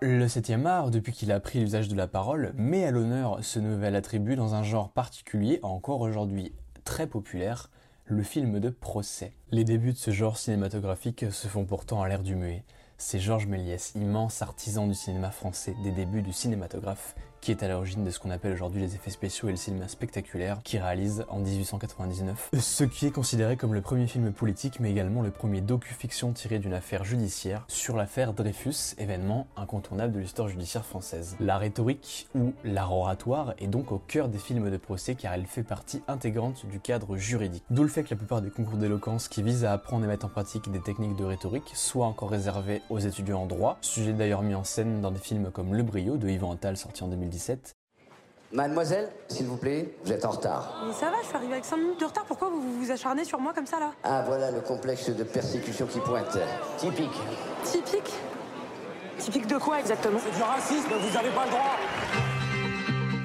Le 0.04 0.28
7 0.28 0.54
art, 0.66 0.90
depuis 0.90 1.12
qu'il 1.12 1.32
a 1.32 1.40
pris 1.40 1.60
l'usage 1.60 1.88
de 1.88 1.96
la 1.96 2.08
parole, 2.08 2.54
met 2.56 2.86
à 2.86 2.90
l'honneur 2.90 3.38
ce 3.44 3.60
nouvel 3.60 3.96
attribut 3.96 4.36
dans 4.36 4.56
un 4.56 4.64
genre 4.64 4.90
particulier, 4.90 5.60
encore 5.62 6.02
aujourd'hui 6.02 6.54
très 6.86 7.06
populaire, 7.06 7.70
le 8.06 8.24
film 8.24 8.60
de 8.60 8.72
procès. 8.72 9.32
Les 9.52 9.64
débuts 9.64 9.92
de 9.92 9.98
ce 9.98 10.10
genre 10.10 10.40
cinématographique 10.40 11.32
se 11.32 11.48
font 11.48 11.66
pourtant 11.66 12.02
à 12.02 12.10
l'ère 12.10 12.24
du 12.24 12.36
muet. 12.36 12.64
C'est 12.98 13.20
Georges 13.20 13.46
Méliès, 13.46 13.94
immense 13.94 14.42
artisan 14.42 14.88
du 14.88 14.96
cinéma 14.96 15.30
français 15.30 15.76
des 15.84 15.92
débuts 15.92 16.24
du 16.24 16.34
cinématographe, 16.34 17.14
qui 17.42 17.50
est 17.52 17.64
à 17.64 17.68
l'origine 17.68 18.04
de 18.04 18.12
ce 18.12 18.20
qu'on 18.20 18.30
appelle 18.30 18.54
aujourd'hui 18.54 18.82
les 18.82 18.94
effets 18.94 19.10
spéciaux 19.10 19.48
et 19.50 19.52
le 19.52 19.58
cinéma 19.58 19.88
spectaculaire, 19.88 20.60
qui 20.64 20.78
réalise 20.78 21.26
en 21.28 21.40
1899. 21.40 22.52
Ce 22.60 22.84
qui 22.84 23.08
est 23.08 23.12
considéré 23.12 23.58
comme 23.58 23.74
le 23.74 23.82
premier 23.82 24.06
film 24.06 24.32
politique, 24.32 24.80
mais 24.80 24.92
également 24.92 25.24
le 25.24 25.32
premier 25.32 25.62
docu-fiction 25.62 26.34
tiré 26.34 26.60
d'une 26.60 26.74
affaire 26.74 27.04
judiciaire 27.04 27.66
sur 27.68 27.98
l'affaire 27.98 28.34
Dreyfus, 28.34 28.96
événement 29.00 29.48
incontournable 29.58 30.14
de 30.14 30.20
l'histoire 30.20 30.48
judiciaire 30.48 30.86
française. 30.86 31.36
La 31.40 31.58
rhétorique 31.58 32.28
ou 32.36 32.54
l'art 32.64 32.94
oratoire 32.94 33.56
est 33.58 33.68
donc 33.68 33.92
au 33.92 33.98
cœur 33.98 34.30
des 34.30 34.38
films 34.38 34.70
de 34.70 34.78
procès 34.78 35.16
car 35.16 35.34
elle 35.34 35.48
fait 35.48 35.64
partie 35.64 36.04
intégrante 36.08 36.68
du 36.68 36.80
cadre 36.80 37.18
juridique. 37.18 37.64
D'où 37.72 37.82
le 37.82 37.90
fait 37.90 38.04
que 38.04 38.12
la 38.12 38.18
plupart 38.18 38.44
des 38.44 38.52
concours 38.52 38.78
d'éloquence 38.78 39.28
qui 39.28 39.42
visent 39.42 39.66
à 39.66 39.74
apprendre 39.74 40.06
et 40.06 40.08
mettre 40.08 40.28
en 40.28 40.30
pratique 40.30 40.72
des 40.72 40.82
techniques 40.82 41.16
de 41.16 41.24
rhétorique 41.24 41.72
soient 41.74 42.06
encore 42.06 42.30
réservés 42.30 42.84
aux 42.92 43.00
étudiants 43.00 43.42
en 43.42 43.46
droit, 43.48 43.80
sujet 43.82 44.14
d'ailleurs 44.14 44.44
mis 44.44 44.54
en 44.54 44.64
scène 44.64 45.02
dans 45.02 45.12
des 45.12 45.20
films 45.20 45.50
comme 45.52 45.74
Le 45.74 45.82
Brio 45.82 46.18
de 46.18 46.30
Yvan 46.30 46.52
Attal 46.52 46.78
sorti 46.78 47.04
en 47.04 47.12
2017 47.32 47.76
Mademoiselle, 48.54 49.10
s'il 49.30 49.46
vous 49.46 49.56
plaît, 49.56 49.96
vous 50.04 50.12
êtes 50.12 50.26
en 50.26 50.32
retard. 50.32 50.84
Mais 50.86 50.92
ça 50.92 51.10
va, 51.10 51.16
je 51.22 51.28
suis 51.28 51.36
arrivé 51.38 51.54
avec 51.54 51.64
5 51.64 51.78
minutes 51.78 52.02
de 52.02 52.06
retard. 52.06 52.26
Pourquoi 52.26 52.50
vous 52.50 52.62
vous 52.62 52.92
acharnez 52.92 53.24
sur 53.24 53.40
moi 53.40 53.54
comme 53.54 53.66
ça 53.66 53.80
là? 53.80 53.92
Ah, 54.04 54.24
voilà 54.28 54.52
le 54.52 54.60
complexe 54.60 55.10
de 55.10 55.24
persécution 55.24 55.86
qui 55.88 56.00
pointe. 56.02 56.38
Typique. 56.78 57.10
Typique? 57.64 58.12
Typique 59.18 59.48
de 59.48 59.58
quoi 59.58 59.80
exactement? 59.80 60.20
C'est 60.22 60.36
du 60.36 60.44
racisme, 60.44 60.90
vous 60.90 61.18
avez 61.18 61.30
pas 61.30 61.46
le 61.46 61.52
droit 61.52 61.78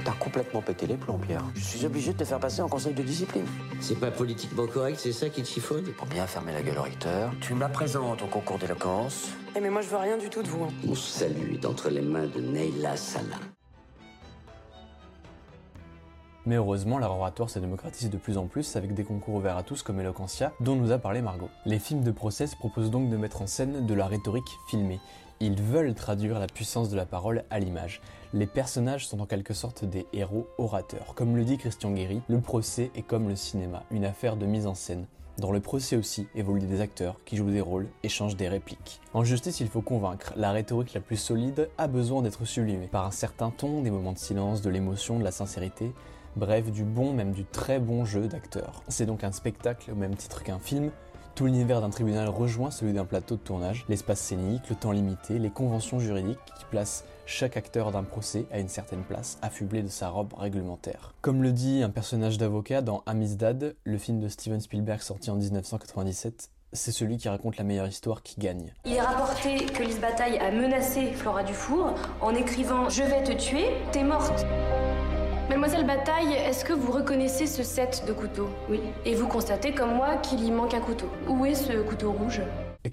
T'as 0.04 0.12
complètement 0.12 0.62
pété 0.62 0.86
les 0.86 0.96
plombs, 0.96 1.18
Pierre. 1.18 1.42
Je 1.56 1.64
suis 1.64 1.84
obligé 1.84 2.12
de 2.12 2.18
te 2.18 2.24
faire 2.24 2.38
passer 2.38 2.62
en 2.62 2.68
conseil 2.68 2.94
de 2.94 3.02
discipline. 3.02 3.46
C'est 3.80 3.98
pas 3.98 4.12
politiquement 4.12 4.68
correct, 4.68 5.00
c'est 5.02 5.10
ça 5.10 5.28
qui 5.28 5.42
te 5.42 5.48
chiffonne? 5.48 5.92
Pour 5.94 6.06
bien 6.06 6.28
fermer 6.28 6.52
la 6.52 6.62
gueule 6.62 6.78
au 6.78 6.82
recteur, 6.82 7.32
tu 7.40 7.54
me 7.54 7.60
la 7.60 7.68
présentes 7.68 8.22
au 8.22 8.26
concours 8.26 8.58
d'éloquence. 8.58 9.30
Eh 9.56 9.60
mais 9.60 9.70
moi 9.70 9.80
je 9.80 9.88
veux 9.88 9.96
rien 9.96 10.16
du 10.18 10.30
tout 10.30 10.44
de 10.44 10.48
vous. 10.48 10.62
Hein. 10.62 10.72
Mon 10.84 10.94
salut 10.94 11.54
est 11.54 11.66
entre 11.66 11.88
les 11.90 12.02
mains 12.02 12.26
de 12.28 12.40
Neila 12.40 12.96
Salah. 12.96 13.40
Mais 16.46 16.54
heureusement, 16.54 16.98
l'art 16.98 17.10
oratoire 17.10 17.50
se 17.50 17.58
démocratise 17.58 18.08
de 18.08 18.16
plus 18.16 18.38
en 18.38 18.46
plus 18.46 18.76
avec 18.76 18.94
des 18.94 19.02
concours 19.02 19.34
ouverts 19.34 19.56
à 19.56 19.64
tous 19.64 19.82
comme 19.82 19.98
Eloquentia, 19.98 20.52
dont 20.60 20.76
nous 20.76 20.92
a 20.92 20.98
parlé 20.98 21.20
Margot. 21.20 21.50
Les 21.64 21.80
films 21.80 22.04
de 22.04 22.12
procès 22.12 22.46
proposent 22.56 22.92
donc 22.92 23.10
de 23.10 23.16
mettre 23.16 23.42
en 23.42 23.48
scène 23.48 23.84
de 23.84 23.94
la 23.94 24.06
rhétorique 24.06 24.56
filmée. 24.68 25.00
Ils 25.40 25.60
veulent 25.60 25.94
traduire 25.94 26.38
la 26.38 26.46
puissance 26.46 26.88
de 26.88 26.96
la 26.96 27.04
parole 27.04 27.44
à 27.50 27.58
l'image. 27.58 28.00
Les 28.32 28.46
personnages 28.46 29.08
sont 29.08 29.20
en 29.20 29.26
quelque 29.26 29.54
sorte 29.54 29.84
des 29.84 30.06
héros 30.12 30.46
orateurs. 30.56 31.14
Comme 31.16 31.36
le 31.36 31.44
dit 31.44 31.58
Christian 31.58 31.90
Guéry, 31.90 32.22
le 32.28 32.40
procès 32.40 32.92
est 32.94 33.02
comme 33.02 33.28
le 33.28 33.36
cinéma, 33.36 33.82
une 33.90 34.04
affaire 34.04 34.36
de 34.36 34.46
mise 34.46 34.68
en 34.68 34.74
scène. 34.74 35.06
Dans 35.38 35.52
le 35.52 35.60
procès 35.60 35.96
aussi 35.96 36.28
évoluent 36.34 36.66
des 36.66 36.80
acteurs 36.80 37.16
qui 37.26 37.36
jouent 37.36 37.50
des 37.50 37.60
rôles, 37.60 37.88
échangent 38.04 38.36
des 38.36 38.48
répliques. 38.48 39.00
En 39.12 39.24
justice, 39.24 39.60
il 39.60 39.68
faut 39.68 39.82
convaincre. 39.82 40.32
La 40.36 40.52
rhétorique 40.52 40.94
la 40.94 41.00
plus 41.00 41.16
solide 41.16 41.68
a 41.76 41.88
besoin 41.88 42.22
d'être 42.22 42.46
sublimée 42.46 42.86
par 42.86 43.04
un 43.04 43.10
certain 43.10 43.50
ton, 43.50 43.82
des 43.82 43.90
moments 43.90 44.12
de 44.12 44.18
silence, 44.18 44.62
de 44.62 44.70
l'émotion, 44.70 45.18
de 45.18 45.24
la 45.24 45.32
sincérité, 45.32 45.92
bref, 46.36 46.70
du 46.70 46.84
bon, 46.84 47.12
même 47.12 47.32
du 47.32 47.44
très 47.44 47.78
bon 47.78 48.04
jeu 48.04 48.28
d'acteurs. 48.28 48.82
C'est 48.88 49.06
donc 49.06 49.24
un 49.24 49.32
spectacle 49.32 49.90
au 49.90 49.94
même 49.94 50.14
titre 50.14 50.42
qu'un 50.42 50.58
film. 50.58 50.90
Tout 51.34 51.44
l'univers 51.44 51.82
d'un 51.82 51.90
tribunal 51.90 52.28
rejoint 52.28 52.70
celui 52.70 52.94
d'un 52.94 53.04
plateau 53.04 53.36
de 53.36 53.40
tournage, 53.40 53.84
l'espace 53.90 54.20
scénique, 54.20 54.70
le 54.70 54.76
temps 54.76 54.92
limité, 54.92 55.38
les 55.38 55.50
conventions 55.50 55.98
juridiques 55.98 56.38
qui 56.58 56.64
placent 56.70 57.04
chaque 57.26 57.58
acteur 57.58 57.90
d'un 57.90 58.04
procès 58.04 58.46
à 58.50 58.58
une 58.58 58.68
certaine 58.68 59.02
place, 59.02 59.38
affublé 59.42 59.82
de 59.82 59.88
sa 59.88 60.08
robe 60.08 60.32
réglementaire. 60.32 61.12
Comme 61.20 61.42
le 61.42 61.52
dit 61.52 61.82
un 61.82 61.90
personnage 61.90 62.38
d'avocat 62.38 62.80
dans 62.80 63.02
Amistad, 63.04 63.76
le 63.84 63.98
film 63.98 64.20
de 64.20 64.28
Steven 64.28 64.60
Spielberg 64.60 65.02
sorti 65.02 65.30
en 65.30 65.34
1997, 65.34 66.50
c'est 66.72 66.92
celui 66.92 67.16
qui 67.16 67.28
raconte 67.28 67.58
la 67.58 67.64
meilleure 67.64 67.86
histoire 67.86 68.22
qui 68.22 68.40
gagne. 68.40 68.72
Il 68.84 68.92
est 68.94 69.00
rapporté 69.00 69.66
que 69.66 69.82
Lise 69.82 70.00
Bataille 70.00 70.38
a 70.38 70.50
menacé 70.50 71.12
Flora 71.12 71.42
Dufour 71.42 71.94
en 72.20 72.34
écrivant 72.34 72.88
Je 72.88 73.02
vais 73.02 73.22
te 73.22 73.32
tuer, 73.32 73.66
t'es 73.92 74.04
morte. 74.04 74.46
Mademoiselle 75.48 75.86
Bataille, 75.86 76.32
est-ce 76.32 76.64
que 76.64 76.72
vous 76.72 76.90
reconnaissez 76.90 77.46
ce 77.46 77.62
set 77.62 78.02
de 78.04 78.12
couteaux 78.12 78.48
Oui. 78.68 78.80
Et 79.04 79.14
vous 79.14 79.28
constatez 79.28 79.72
comme 79.72 79.94
moi 79.94 80.16
qu'il 80.16 80.42
y 80.44 80.50
manque 80.50 80.74
un 80.74 80.80
couteau. 80.80 81.06
Où 81.28 81.46
est 81.46 81.54
ce 81.54 81.82
couteau 81.82 82.10
rouge? 82.10 82.42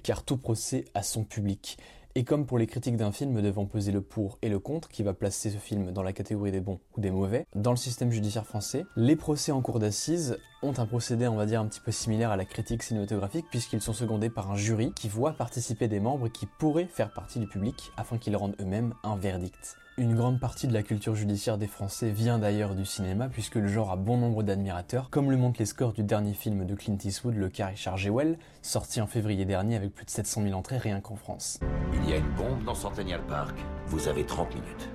Car 0.04 0.22
tout 0.22 0.36
procès 0.36 0.84
a 0.94 1.02
son 1.02 1.24
public. 1.24 1.78
Et 2.14 2.22
comme 2.22 2.46
pour 2.46 2.58
les 2.58 2.68
critiques 2.68 2.96
d'un 2.96 3.10
film 3.10 3.42
devant 3.42 3.66
peser 3.66 3.90
le 3.90 4.00
pour 4.00 4.38
et 4.40 4.48
le 4.48 4.60
contre, 4.60 4.88
qui 4.88 5.02
va 5.02 5.14
placer 5.14 5.50
ce 5.50 5.56
film 5.56 5.90
dans 5.90 6.04
la 6.04 6.12
catégorie 6.12 6.52
des 6.52 6.60
bons 6.60 6.78
ou 6.96 7.00
des 7.00 7.10
mauvais, 7.10 7.44
dans 7.56 7.72
le 7.72 7.76
système 7.76 8.12
judiciaire 8.12 8.46
français, 8.46 8.84
les 8.94 9.16
procès 9.16 9.50
en 9.50 9.60
cour 9.60 9.80
d'assises 9.80 10.38
ont 10.62 10.74
un 10.78 10.86
procédé, 10.86 11.26
on 11.26 11.34
va 11.34 11.46
dire, 11.46 11.60
un 11.60 11.66
petit 11.66 11.80
peu 11.80 11.90
similaire 11.90 12.30
à 12.30 12.36
la 12.36 12.44
critique 12.44 12.84
cinématographique, 12.84 13.46
puisqu'ils 13.50 13.82
sont 13.82 13.92
secondés 13.92 14.30
par 14.30 14.52
un 14.52 14.56
jury 14.56 14.92
qui 14.94 15.08
voit 15.08 15.32
participer 15.32 15.88
des 15.88 15.98
membres 15.98 16.28
qui 16.28 16.46
pourraient 16.46 16.86
faire 16.86 17.12
partie 17.12 17.40
du 17.40 17.48
public 17.48 17.90
afin 17.96 18.16
qu'ils 18.16 18.36
rendent 18.36 18.54
eux-mêmes 18.60 18.94
un 19.02 19.16
verdict. 19.16 19.76
Une 19.96 20.16
grande 20.16 20.40
partie 20.40 20.66
de 20.66 20.72
la 20.72 20.82
culture 20.82 21.14
judiciaire 21.14 21.56
des 21.56 21.68
Français 21.68 22.10
vient 22.10 22.40
d'ailleurs 22.40 22.74
du 22.74 22.84
cinéma, 22.84 23.28
puisque 23.28 23.54
le 23.54 23.68
genre 23.68 23.92
a 23.92 23.96
bon 23.96 24.16
nombre 24.16 24.42
d'admirateurs, 24.42 25.08
comme 25.08 25.30
le 25.30 25.36
montrent 25.36 25.60
les 25.60 25.66
scores 25.66 25.92
du 25.92 26.02
dernier 26.02 26.34
film 26.34 26.66
de 26.66 26.74
Clint 26.74 26.98
Eastwood, 27.04 27.36
Le 27.36 27.48
cas 27.48 27.66
Richard 27.68 27.96
Jewell, 27.96 28.36
sorti 28.60 29.00
en 29.00 29.06
février 29.06 29.44
dernier 29.44 29.76
avec 29.76 29.94
plus 29.94 30.04
de 30.04 30.10
700 30.10 30.42
000 30.42 30.54
entrées 30.54 30.78
rien 30.78 31.00
qu'en 31.00 31.14
France. 31.14 31.60
Il 31.92 32.10
y 32.10 32.12
a 32.12 32.16
une 32.16 32.30
bombe 32.32 32.64
dans 32.64 32.74
Centennial 32.74 33.20
Park. 33.28 33.56
Vous 33.86 34.08
avez 34.08 34.26
30 34.26 34.52
minutes. 34.56 34.88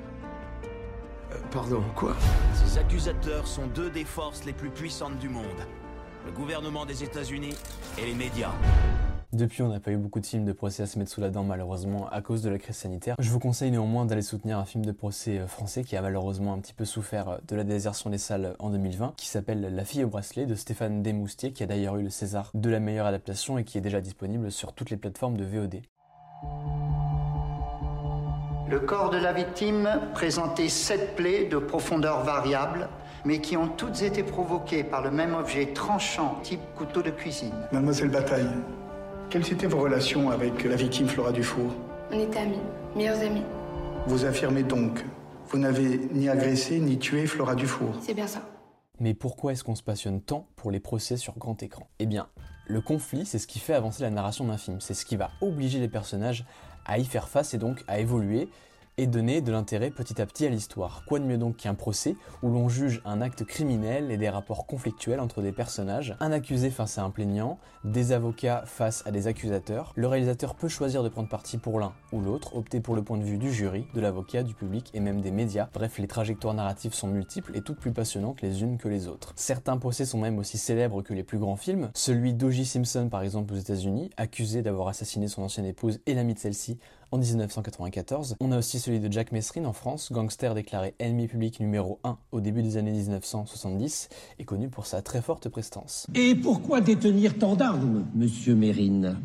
Euh, 1.32 1.36
pardon, 1.50 1.82
quoi? 1.96 2.18
Ces 2.56 2.78
accusateurs 2.78 3.48
sont 3.48 3.68
deux 3.68 3.92
des 3.92 4.04
forces 4.04 4.44
les 4.44 4.54
plus 4.54 4.70
puissantes 4.70 5.18
du 5.18 5.30
monde. 5.30 5.46
Le 6.26 6.34
gouvernement 6.34 6.86
des 6.86 7.06
États-Unis 7.06 7.56
et 7.98 8.06
les 8.06 8.16
médias. 8.16 8.52
Depuis, 9.32 9.62
on 9.62 9.68
n'a 9.68 9.80
pas 9.80 9.92
eu 9.92 9.98
beaucoup 9.98 10.20
de 10.20 10.26
films 10.26 10.46
de 10.46 10.54
procès 10.54 10.82
à 10.82 10.88
se 10.88 10.98
mettre 10.98 11.12
sous 11.12 11.22
la 11.22 11.30
dent, 11.30 11.44
malheureusement, 11.44 12.10
à 12.10 12.20
cause 12.20 12.42
de 12.42 12.50
la 12.50 12.58
crise 12.58 12.78
sanitaire. 12.78 13.16
Je 13.20 13.30
vous 13.30 13.38
conseille 13.38 13.70
néanmoins 13.70 14.06
d'aller 14.06 14.24
soutenir 14.24 14.58
un 14.58 14.66
film 14.66 14.84
de 14.84 14.92
procès 14.92 15.38
euh, 15.38 15.46
français 15.46 15.84
qui 15.84 15.96
a 15.96 16.02
malheureusement 16.02 16.52
un 16.54 16.58
petit 16.58 16.74
peu 16.74 16.84
souffert 16.84 17.30
euh, 17.30 17.38
de 17.48 17.56
la 17.56 17.64
désertion 17.64 18.10
des 18.10 18.18
salles 18.18 18.56
en 18.58 18.72
2020, 18.72 19.14
qui 19.18 19.28
s'appelle 19.28 19.62
La 19.76 19.86
fille 19.86 20.04
au 20.04 20.08
bracelet 20.08 20.48
de 20.48 20.56
Stéphane 20.56 21.04
Desmoustier, 21.04 21.52
qui 21.52 21.62
a 21.62 21.68
d'ailleurs 21.68 21.98
eu 21.98 22.04
le 22.04 22.10
César 22.10 22.50
de 22.56 22.70
la 22.72 22.80
meilleure 22.80 23.06
adaptation 23.06 23.60
et 23.60 23.64
qui 23.64 23.78
est 23.78 23.82
déjà 23.82 24.02
disponible 24.02 24.52
sur 24.52 24.74
toutes 24.74 24.90
les 24.90 24.98
plateformes 24.98 25.38
de 25.38 25.46
VOD. 25.46 25.82
Le 28.68 28.80
corps 28.80 29.12
de 29.12 29.18
la 29.18 29.32
victime 29.32 29.90
présentait 30.16 30.70
sept 30.70 31.16
plaies 31.16 31.46
de 31.46 31.58
profondeur 31.58 32.24
variable, 32.24 32.90
mais 33.26 33.42
qui 33.42 33.58
ont 33.58 33.68
toutes 33.68 34.02
été 34.02 34.24
provoquées 34.24 34.84
par 34.84 35.04
le 35.04 35.12
même 35.12 35.36
objet 35.36 35.68
tranchant 35.68 36.40
type 36.42 36.62
couteau 36.76 37.04
de 37.04 37.12
cuisine. 37.12 37.54
Mademoiselle 37.72 38.10
Bataille, 38.10 38.50
quelles 39.30 39.52
étaient 39.54 39.68
vos 39.68 39.80
relations 39.80 40.32
avec 40.32 40.64
la 40.64 40.76
victime 40.76 41.08
Flora 41.08 41.32
Dufour? 41.32 41.72
On 42.12 42.20
était 42.20 42.40
amis, 42.40 42.60
meilleurs 42.96 43.20
amis. 43.20 43.44
Vous 44.08 44.26
affirmez 44.26 44.64
donc, 44.64 45.06
vous 45.50 45.60
n'avez 45.60 46.10
ni 46.12 46.30
agressé 46.30 46.80
ni 46.80 46.98
tué 46.98 47.28
Flora 47.28 47.56
Dufour 47.56 47.96
C'est 48.02 48.14
bien 48.14 48.28
ça. 48.28 48.42
Mais 49.00 49.14
pourquoi 49.14 49.52
est-ce 49.52 49.64
qu'on 49.64 49.76
se 49.76 49.84
passionne 49.84 50.22
tant 50.22 50.48
pour 50.56 50.72
les 50.72 50.80
procès 50.80 51.16
sur 51.16 51.38
grand 51.38 51.62
écran? 51.62 51.88
Eh 52.00 52.06
bien, 52.06 52.28
le 52.66 52.82
conflit, 52.82 53.26
c'est 53.26 53.40
ce 53.40 53.48
qui 53.48 53.60
fait 53.60 53.74
avancer 53.74 54.04
la 54.04 54.10
narration 54.10 54.46
d'un 54.46 54.58
film. 54.58 54.82
C'est 54.82 54.94
ce 54.94 55.06
qui 55.06 55.16
va 55.16 55.30
obliger 55.42 55.80
les 55.80 55.88
personnages 55.88 56.46
à 56.86 56.98
y 56.98 57.06
faire 57.06 57.30
face 57.30 57.54
et 57.54 57.58
donc 57.58 57.84
à 57.88 58.00
évoluer 58.00 58.50
et 59.00 59.08
donner 59.08 59.40
de 59.40 59.54
l'intérêt 59.54 59.92
petit 59.92 60.22
à 60.22 60.26
petit 60.26 60.46
à 60.46 60.50
l'histoire. 60.50 61.04
Quoi 61.08 61.20
de 61.20 61.24
mieux 61.24 61.38
donc 61.38 61.56
qu'un 61.56 61.74
procès 61.74 62.18
où 62.44 62.50
l'on 62.50 62.68
juge 62.68 63.02
un 63.06 63.22
acte 63.22 63.46
criminel 63.46 64.12
et 64.12 64.18
des 64.18 64.28
rapports 64.28 64.68
conflictuels 64.68 65.22
entre 65.22 65.42
des 65.42 65.54
personnages, 65.54 66.18
un 66.20 66.34
accusé 66.34 66.70
face 66.70 66.98
à 66.98 67.04
un 67.04 67.10
plaignant, 67.10 67.60
des 67.86 68.12
avocats 68.12 68.64
face 68.66 69.02
à 69.06 69.12
des 69.12 69.28
accusateurs. 69.28 69.94
Le 69.96 70.06
réalisateur 70.08 70.54
peut 70.54 70.68
choisir 70.68 71.02
de 71.02 71.08
prendre 71.08 71.30
parti 71.30 71.58
pour 71.58 71.80
l'un 71.80 71.94
ou 72.12 72.20
l'autre, 72.20 72.58
opter 72.58 72.82
pour 72.82 72.94
le 72.94 73.02
point 73.02 73.18
de 73.18 73.24
vue 73.24 73.38
du 73.38 73.54
jury, 73.54 73.88
de 73.94 74.02
l'avocat, 74.02 74.44
du 74.44 74.54
public 74.54 74.92
et 74.94 75.00
même 75.00 75.22
des 75.22 75.32
médias. 75.32 75.70
Bref, 75.74 75.98
les 75.98 76.08
trajectoires 76.08 76.54
narratives 76.54 76.94
sont 76.94 77.08
multiples 77.08 77.56
et 77.56 77.62
toutes 77.62 77.80
plus 77.80 77.94
passionnantes 77.94 78.42
les 78.42 78.64
unes 78.64 78.78
que 78.78 78.90
les 78.90 79.08
autres. 79.08 79.32
Certains 79.38 79.78
procès 79.78 80.04
sont 80.04 80.20
même 80.20 80.38
aussi 80.40 80.58
célèbres 80.58 81.04
que 81.04 81.14
les 81.14 81.24
plus 81.24 81.38
grands 81.38 81.56
films. 81.56 81.90
Celui 81.94 82.34
d'O.J. 82.34 82.66
Simpson 82.66 83.08
par 83.10 83.22
exemple 83.22 83.54
aux 83.54 83.58
États-Unis, 83.58 84.10
accusé 84.18 84.62
d'avoir 84.62 84.90
assassiné 84.90 85.30
son 85.30 85.44
ancienne 85.44 85.66
épouse 85.66 86.02
et 86.06 86.14
l'ami 86.14 86.34
de 86.34 86.40
celle-ci 86.40 86.78
en 87.12 87.18
1994. 87.18 88.36
On 88.40 88.52
a 88.52 88.58
aussi 88.58 88.80
celui 88.80 89.00
de 89.00 89.12
Jack 89.12 89.32
Messrine 89.32 89.66
en 89.66 89.74
France, 89.74 90.12
gangster 90.12 90.54
déclaré 90.54 90.96
ennemi 91.00 91.28
public 91.28 91.60
numéro 91.60 92.00
1 92.04 92.18
au 92.32 92.42
début 92.42 92.64
des 92.64 92.78
années 92.78 92.92
1970 92.92 94.10
et 94.40 94.46
connu 94.46 94.70
pour 94.70 94.86
sa 94.86 95.02
très 95.02 95.22
forte 95.22 95.50
prestance. 95.50 96.08
Et 96.16 96.36
pourquoi 96.36 96.82
détenir 96.82 97.38
tant 97.38 97.56
d'armes, 97.56 98.06
monsieur 98.16 98.56
Mérine? 98.56 99.18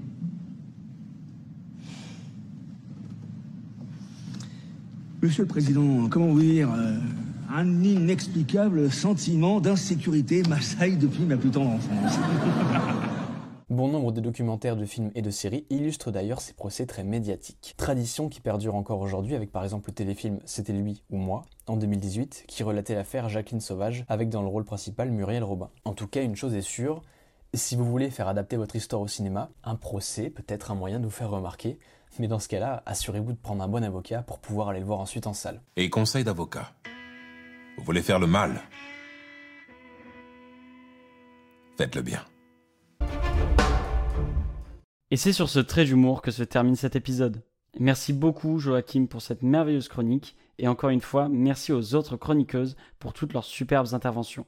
Monsieur 5.22 5.44
le 5.44 5.48
Président, 5.48 6.08
comment 6.10 6.26
vous 6.26 6.40
dire 6.40 6.70
euh, 6.70 6.98
Un 7.50 7.82
inexplicable 7.82 8.90
sentiment 8.90 9.58
d'insécurité 9.58 10.42
m'assaille 10.48 10.98
depuis 10.98 11.24
ma 11.24 11.38
plus 11.38 11.50
tendre 11.50 11.70
enfance. 11.70 12.18
Bon 13.74 13.88
nombre 13.88 14.12
de 14.12 14.20
documentaires, 14.20 14.76
de 14.76 14.84
films 14.84 15.10
et 15.16 15.20
de 15.20 15.30
séries 15.30 15.66
illustrent 15.68 16.12
d'ailleurs 16.12 16.40
ces 16.40 16.52
procès 16.52 16.87
très 16.87 17.02
médiatiques. 17.02 17.74
Tradition 17.76 18.28
qui 18.28 18.40
perdure 18.40 18.76
encore 18.76 19.00
aujourd'hui 19.00 19.34
avec 19.34 19.50
par 19.50 19.64
exemple 19.64 19.90
le 19.90 19.94
téléfilm 19.94 20.38
C'était 20.44 20.72
lui 20.72 21.02
ou 21.10 21.16
moi 21.16 21.42
en 21.66 21.76
2018 21.76 22.44
qui 22.46 22.62
relatait 22.62 22.94
l'affaire 22.94 23.28
Jacqueline 23.28 23.60
Sauvage 23.60 24.04
avec 24.06 24.28
dans 24.28 24.42
le 24.42 24.46
rôle 24.46 24.62
principal 24.64 25.10
Muriel 25.10 25.42
Robin. 25.42 25.70
En 25.84 25.92
tout 25.92 26.06
cas, 26.06 26.22
une 26.22 26.37
chose 26.37 26.54
est 26.54 26.60
sûre, 26.60 27.02
si 27.52 27.74
vous 27.74 27.84
voulez 27.84 28.10
faire 28.10 28.28
adapter 28.28 28.56
votre 28.56 28.76
histoire 28.76 29.02
au 29.02 29.08
cinéma, 29.08 29.50
un 29.64 29.74
procès 29.74 30.30
peut 30.30 30.44
être 30.46 30.70
un 30.70 30.76
moyen 30.76 31.00
de 31.00 31.06
vous 31.06 31.10
faire 31.10 31.30
remarquer, 31.30 31.80
mais 32.20 32.28
dans 32.28 32.38
ce 32.38 32.46
cas-là, 32.46 32.84
assurez-vous 32.87 33.32
de 33.32 33.38
prendre 33.38 33.64
un 33.64 33.68
bon 33.68 33.82
avocat 33.82 34.22
pour 34.22 34.38
pouvoir 34.38 34.68
aller 34.68 34.78
le 34.78 34.87
voir 34.87 35.00
ensuite 35.00 35.26
en 35.26 35.34
salle. 35.34 35.60
Et 35.74 35.90
conseil 35.90 36.22
d'avocat. 36.22 36.74
Vous 37.76 37.82
voulez 37.82 38.02
faire 38.02 38.20
le 38.20 38.28
mal 38.28 38.60
Faites-le 41.76 42.02
bien. 42.02 42.24
Et 45.14 45.16
c'est 45.16 45.33
sur 45.33 45.48
ce 45.48 45.61
trait 45.61 45.85
d'humour 45.85 46.22
que 46.22 46.33
se 46.33 46.42
termine 46.42 46.74
cet 46.74 46.96
épisode. 46.96 47.40
Merci 47.79 48.12
beaucoup 48.12 48.59
Joachim 48.59 49.07
pour 49.07 49.22
cette 49.22 49.44
merveilleuse 49.44 49.87
chronique 49.87 50.35
et 50.59 50.66
encore 50.66 50.90
une 50.90 51.00
fois 51.00 51.29
merci 51.29 51.72
aux 51.72 51.94
autres 51.94 52.16
chroniqueuses 52.16 52.74
pour 52.98 53.12
toutes 53.12 53.33
leurs 53.33 53.44
superbes 53.44 53.94
interventions. 53.94 54.44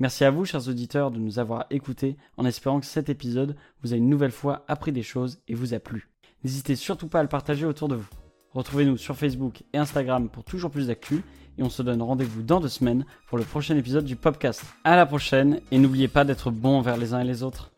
Merci 0.00 0.24
à 0.24 0.30
vous 0.30 0.44
chers 0.44 0.68
auditeurs 0.68 1.12
de 1.12 1.18
nous 1.18 1.38
avoir 1.38 1.64
écoutés 1.70 2.18
en 2.36 2.44
espérant 2.44 2.78
que 2.78 2.84
cet 2.84 3.08
épisode 3.08 3.56
vous 3.82 3.94
a 3.94 3.96
une 3.96 4.10
nouvelle 4.10 4.32
fois 4.32 4.66
appris 4.68 4.92
des 4.92 5.02
choses 5.02 5.40
et 5.48 5.54
vous 5.54 5.72
a 5.72 5.78
plu. 5.78 6.10
N'hésitez 6.44 6.76
surtout 6.76 7.08
pas 7.08 7.20
à 7.20 7.22
le 7.22 7.30
partager 7.30 7.64
autour 7.64 7.88
de 7.88 7.96
vous. 7.96 8.10
Retrouvez-nous 8.52 8.98
sur 8.98 9.16
Facebook 9.16 9.62
et 9.72 9.78
Instagram 9.78 10.28
pour 10.28 10.44
toujours 10.44 10.70
plus 10.70 10.88
d'actu 10.88 11.24
et 11.56 11.62
on 11.62 11.70
se 11.70 11.80
donne 11.80 12.02
rendez-vous 12.02 12.42
dans 12.42 12.60
deux 12.60 12.68
semaines 12.68 13.06
pour 13.28 13.38
le 13.38 13.44
prochain 13.44 13.78
épisode 13.78 14.04
du 14.04 14.16
podcast. 14.16 14.62
À 14.84 14.94
la 14.94 15.06
prochaine 15.06 15.62
et 15.70 15.78
n'oubliez 15.78 16.08
pas 16.08 16.26
d'être 16.26 16.50
bons 16.50 16.76
envers 16.76 16.98
les 16.98 17.14
uns 17.14 17.20
et 17.20 17.24
les 17.24 17.42
autres. 17.42 17.71